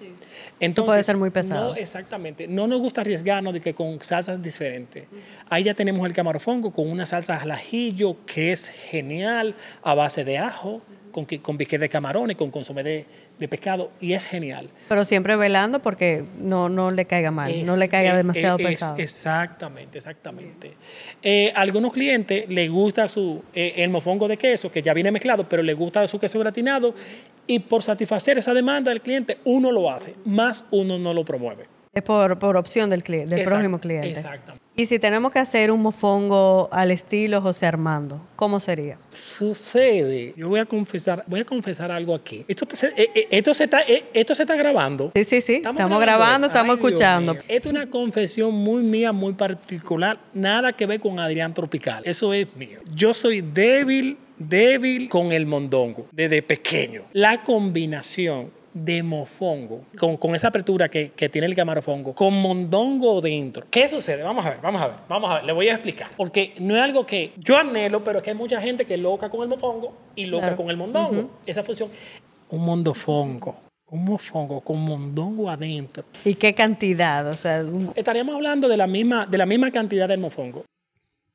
Entonces, 0.61 0.87
puede 0.89 1.03
ser 1.03 1.17
muy 1.17 1.29
pesado. 1.29 1.69
No, 1.69 1.75
exactamente. 1.75 2.47
No 2.47 2.67
nos 2.67 2.79
gusta 2.79 3.01
arriesgarnos 3.01 3.53
de 3.53 3.61
que 3.61 3.73
con 3.73 4.01
salsas 4.01 4.41
diferentes. 4.41 5.05
Ahí 5.49 5.63
ya 5.63 5.73
tenemos 5.73 6.05
el 6.07 6.13
camarofongo 6.13 6.71
con 6.71 6.89
una 6.89 7.05
salsa 7.05 7.37
al 7.37 7.51
ajillo 7.51 8.17
que 8.25 8.51
es 8.51 8.67
genial, 8.67 9.55
a 9.83 9.93
base 9.95 10.25
de 10.25 10.37
ajo, 10.37 10.81
con, 11.11 11.25
con 11.25 11.57
biquet 11.57 11.79
de 11.79 11.89
camarones, 11.89 12.35
con 12.37 12.51
consomé 12.51 12.83
de, 12.83 13.05
de 13.39 13.47
pescado, 13.47 13.91
y 14.01 14.13
es 14.13 14.25
genial. 14.25 14.69
Pero 14.89 15.05
siempre 15.05 15.35
velando 15.37 15.81
porque 15.81 16.23
no, 16.39 16.67
no 16.69 16.91
le 16.91 17.05
caiga 17.05 17.31
mal, 17.31 17.65
no 17.65 17.77
le 17.77 17.87
caiga 17.89 18.11
es- 18.11 18.17
demasiado 18.17 18.59
es- 18.59 18.65
pesado. 18.67 18.97
Exactamente, 18.99 19.97
exactamente. 19.97 20.73
Eh, 21.23 21.51
a 21.55 21.61
algunos 21.61 21.93
clientes 21.93 22.47
les 22.49 22.69
gusta 22.69 23.07
su, 23.07 23.43
eh, 23.53 23.73
el 23.77 23.89
mofongo 23.89 24.27
de 24.27 24.37
queso, 24.37 24.71
que 24.71 24.81
ya 24.81 24.93
viene 24.93 25.09
mezclado, 25.11 25.47
pero 25.49 25.63
les 25.63 25.75
gusta 25.77 26.07
su 26.07 26.19
queso 26.19 26.37
gratinado, 26.39 26.93
y 27.49 27.59
por 27.59 27.81
satisfacer 27.83 28.37
esa 28.37 28.53
demanda 28.53 28.91
del 28.91 29.01
cliente, 29.01 29.39
uno 29.43 29.71
lo 29.71 29.89
hace, 29.91 30.13
más 30.23 30.63
uno 30.71 30.97
no 30.99 31.13
lo 31.13 31.25
promueve. 31.25 31.65
Es 31.91 32.03
por, 32.03 32.37
por 32.37 32.55
opción 32.55 32.89
del, 32.91 33.03
cli- 33.03 33.25
del 33.25 33.39
Exact- 33.39 33.45
próximo 33.45 33.79
cliente. 33.79 34.09
Exactamente. 34.11 34.63
Y 34.75 34.85
si 34.85 34.99
tenemos 34.99 35.31
que 35.31 35.39
hacer 35.39 35.71
un 35.71 35.81
mofongo 35.81 36.69
al 36.71 36.91
estilo 36.91 37.41
José 37.41 37.65
Armando, 37.65 38.21
¿cómo 38.35 38.59
sería? 38.61 38.97
Sucede, 39.09 40.33
yo 40.37 40.47
voy 40.49 40.59
a 40.59 40.65
confesar, 40.65 41.23
voy 41.27 41.39
a 41.39 41.45
confesar 41.45 41.91
algo 41.91 42.13
aquí. 42.13 42.45
Esto, 42.47 42.65
se- 42.71 42.87
eh, 42.95 43.09
eh, 43.15 43.27
esto, 43.31 43.53
se, 43.53 43.63
está, 43.63 43.81
eh, 43.81 44.05
esto 44.13 44.35
se 44.35 44.43
está 44.43 44.55
grabando. 44.55 45.11
Sí, 45.15 45.23
sí, 45.23 45.41
sí. 45.41 45.53
Estamos, 45.55 45.99
grabando, 45.99 46.47
estamos 46.47 46.77
Dios 46.77 46.85
escuchando. 46.91 47.33
mío. 47.33 47.43
Esto 47.47 47.69
es 47.69 47.75
una 47.75 47.89
confesión 47.89 48.53
muy 48.53 48.83
mía, 48.83 49.11
muy 49.11 49.33
particular. 49.33 50.19
Nada 50.33 50.73
que 50.73 50.85
ver 50.85 50.99
con 50.99 51.19
Adrián 51.19 51.53
Tropical. 51.53 52.03
Eso 52.05 52.31
es 52.33 52.55
mío. 52.55 52.79
Yo 52.93 53.13
soy 53.15 53.41
débil, 53.41 54.17
débil 54.39 55.09
con 55.09 55.31
el 55.31 55.45
mondongo 55.45 56.07
desde 56.11 56.41
pequeño. 56.41 57.03
La 57.13 57.43
combinación 57.43 58.51
de 58.73 59.01
mofongo, 59.03 59.81
con, 59.97 60.15
con 60.17 60.35
esa 60.35 60.47
apertura 60.49 60.89
que, 60.89 61.11
que 61.11 61.27
tiene 61.27 61.47
el 61.47 61.55
camarofongo, 61.55 62.13
con 62.13 62.33
mondongo 62.39 63.19
dentro. 63.19 63.65
¿Qué 63.69 63.87
sucede? 63.87 64.21
Vamos 64.23 64.45
a 64.45 64.51
ver, 64.51 64.59
vamos 64.61 64.81
a 64.81 64.87
ver, 64.87 64.95
vamos 65.09 65.31
a 65.31 65.35
ver, 65.35 65.43
le 65.45 65.53
voy 65.53 65.67
a 65.69 65.73
explicar. 65.73 66.11
Porque 66.15 66.53
no 66.59 66.75
es 66.77 66.81
algo 66.83 67.05
que 67.05 67.33
yo 67.37 67.57
anhelo, 67.57 68.03
pero 68.03 68.19
es 68.19 68.23
que 68.23 68.29
hay 68.29 68.35
mucha 68.37 68.61
gente 68.61 68.85
que 68.85 68.93
es 68.93 68.99
loca 68.99 69.29
con 69.29 69.41
el 69.41 69.49
mofongo 69.49 69.93
y 70.15 70.25
loca 70.25 70.43
Claro. 70.43 70.55
con 70.57 70.69
el 70.69 70.77
mondongo. 70.77 71.31
Esa 71.45 71.63
función. 71.63 71.89
Un 72.49 72.63
mondofongo, 72.63 73.57
un 73.91 74.05
mofongo 74.05 74.61
con 74.61 74.79
mondongo 74.81 75.49
adentro. 75.49 76.03
¿Y 76.23 76.35
qué 76.35 76.53
cantidad? 76.53 77.27
O 77.27 77.35
sea, 77.37 77.61
un- 77.61 77.91
Estaríamos 77.95 78.35
hablando 78.35 78.67
de 78.69 78.77
la 78.77 78.87
misma, 78.87 79.25
de 79.25 79.37
la 79.39 79.45
misma 79.47 79.71
cantidad 79.71 80.07
del 80.07 80.19
mofongo. 80.19 80.63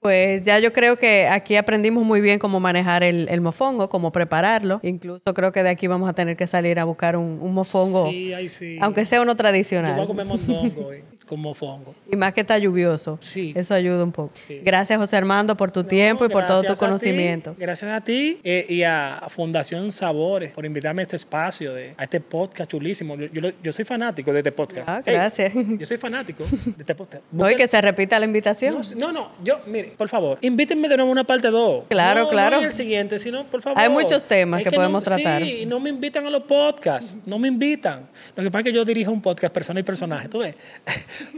Pues 0.04 0.42
ya 0.42 0.58
yo 0.58 0.70
creo 0.74 0.98
que 0.98 1.26
aquí 1.28 1.56
aprendimos 1.56 2.04
muy 2.04 2.20
bien 2.20 2.38
cómo 2.38 2.60
manejar 2.60 3.02
el, 3.02 3.26
el 3.30 3.40
mofongo, 3.40 3.88
cómo 3.88 4.12
prepararlo. 4.12 4.78
Incluso 4.82 5.32
creo 5.32 5.50
que 5.50 5.62
de 5.62 5.70
aquí 5.70 5.86
vamos 5.86 6.10
a 6.10 6.12
tener 6.12 6.36
que 6.36 6.46
salir 6.46 6.78
a 6.78 6.84
buscar 6.84 7.16
un, 7.16 7.38
un 7.40 7.54
mofongo, 7.54 8.10
Sí, 8.10 8.34
ahí 8.34 8.50
sí. 8.50 8.76
aunque 8.82 9.06
sea 9.06 9.22
uno 9.22 9.32
Yo 9.32 9.36
voy 9.36 9.40
a 9.46 9.50
tradicional. 9.50 10.06
comer 10.06 10.26
mondongo 10.26 10.88
hoy, 10.88 11.02
con 11.26 11.40
mofongo. 11.40 11.94
Y 12.10 12.16
más 12.16 12.32
que 12.32 12.42
está 12.42 12.58
lluvioso. 12.58 13.18
Sí. 13.20 13.52
Eso 13.56 13.74
ayuda 13.74 14.04
un 14.04 14.12
poco. 14.12 14.32
Sí. 14.34 14.60
Gracias, 14.62 14.98
José 14.98 15.16
Armando, 15.16 15.56
por 15.56 15.70
tu 15.70 15.84
tiempo 15.84 16.24
y 16.24 16.28
por 16.28 16.46
todo 16.46 16.62
tu 16.62 16.74
ti, 16.74 16.78
conocimiento. 16.78 17.54
gracias 17.58 17.90
a 17.90 18.00
ti 18.02 18.40
eh, 18.44 18.66
y 18.68 18.82
a 18.82 19.22
Fundación 19.28 19.90
Sabores 19.92 20.52
por 20.52 20.64
invitarme 20.64 21.02
a 21.02 21.04
este 21.04 21.16
espacio, 21.16 21.72
de, 21.72 21.94
a 21.96 22.04
este 22.04 22.20
podcast 22.20 22.70
chulísimo. 22.70 23.16
Yo, 23.16 23.50
yo, 23.62 23.72
soy 23.72 23.84
fanático 23.84 24.32
de 24.32 24.38
este 24.38 24.52
podcast. 24.52 24.88
Ah, 24.88 25.02
gracias. 25.04 25.52
yo 25.78 25.86
soy 25.86 25.96
fanático 25.96 26.44
de 26.44 26.74
este 26.78 26.94
podcast. 26.94 27.24
No, 27.32 27.50
y 27.50 27.56
que 27.56 27.66
se 27.66 27.80
repita 27.80 28.18
la 28.18 28.26
invitación. 28.26 28.80
No, 28.96 29.12
no, 29.12 29.12
no, 29.12 29.30
yo, 29.42 29.60
mire, 29.66 29.92
por 29.96 30.08
favor, 30.08 30.38
invítenme 30.40 30.88
de 30.88 30.96
nuevo 30.96 31.10
una 31.10 31.24
parte 31.24 31.50
2. 31.50 31.84
Claro, 31.88 32.22
no, 32.22 32.28
claro. 32.28 32.60
No 32.60 32.66
el 32.66 32.72
siguiente, 32.72 33.18
sino, 33.18 33.44
por 33.44 33.60
favor. 33.60 33.78
Hay 33.80 33.88
muchos 33.88 34.26
temas 34.26 34.62
que 34.62 34.70
podemos 34.70 35.02
tratar. 35.02 35.42
Sí, 35.42 35.66
no 35.66 35.80
me 35.80 35.90
invitan 35.90 36.26
a 36.26 36.30
los 36.30 36.44
podcasts, 36.44 37.18
no 37.26 37.38
me 37.38 37.48
invitan. 37.48 38.08
Lo 38.36 38.42
que 38.42 38.50
pasa 38.50 38.60
es 38.60 38.64
que 38.66 38.72
yo 38.72 38.84
dirijo 38.84 39.10
un 39.10 39.20
podcast, 39.20 39.52
persona 39.52 39.80
y 39.80 39.82
personaje, 39.82 40.28
¿tú 40.28 40.38
ves? 40.38 40.54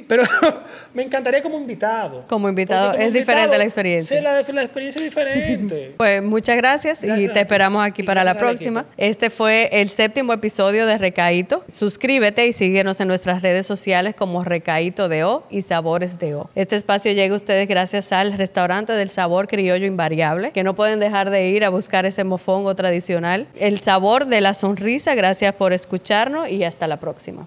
Pero 0.07 0.23
me 0.95 1.03
encantaría 1.03 1.43
como 1.43 1.59
invitado. 1.59 2.25
Como 2.29 2.49
invitado, 2.49 2.95
es 2.95 3.13
diferente 3.13 3.59
la 3.59 3.65
experiencia. 3.65 4.17
Sí, 4.17 4.23
la, 4.23 4.41
la 4.41 4.63
experiencia 4.63 5.01
es 5.01 5.05
diferente. 5.05 5.95
Pues 5.97 6.23
muchas 6.23 6.57
gracias, 6.57 7.03
y 7.03 7.07
Gracias 7.07 7.31
a 7.31 7.35
te 7.35 7.41
esperamos 7.41 7.85
aquí 7.85 8.03
Y 8.03 8.05
para 8.05 8.23
la 8.23 8.35
próxima. 8.35 8.87
Este 8.97 9.31
fue 9.31 9.69
el 9.73 9.89
séptimo 9.89 10.33
episodio 10.33 10.87
de 10.87 10.99
Recaíto. 10.99 11.65
Suscríbete 11.69 12.47
y 12.47 12.53
síguenos 12.53 13.01
en 13.01 13.09
nuestras 13.09 13.43
redes 13.43 13.67
sociales 13.67 14.15
como 14.15 14.45
Recaíto 14.45 15.09
de 15.09 15.25
O 15.25 15.45
y 15.51 15.63
Sabores 15.63 16.19
de 16.19 16.35
O. 16.35 16.51
Este 16.55 16.77
espacio 16.77 17.13
llega 17.13 17.35
a 17.35 17.37
ustedes 17.37 17.69
gracias 17.69 18.13
al 18.13 18.33
restaurante 18.35 18.93
del 18.93 19.11
sabor 19.11 19.49
criollo 19.49 19.87
invariable, 19.87 20.53
que 20.53 20.63
no 20.63 20.75
pueden 20.75 21.01
dejar 21.01 21.31
de 21.31 21.49
ir 21.49 21.65
a 21.65 21.71
buscar 21.71 22.07
ese 22.07 22.25
mofongo 22.25 22.75
tradicional. 22.75 23.47
El 23.59 23.81
sabor 23.81 24.27
de 24.27 24.41
la 24.41 24.55
sonrisa, 24.55 25.15
gracias 25.15 25.55
por 25.55 25.73
escucharnos 25.73 26.49
y 26.49 26.65
hasta 26.65 26.87
la 26.87 26.99
próxima. 26.99 27.47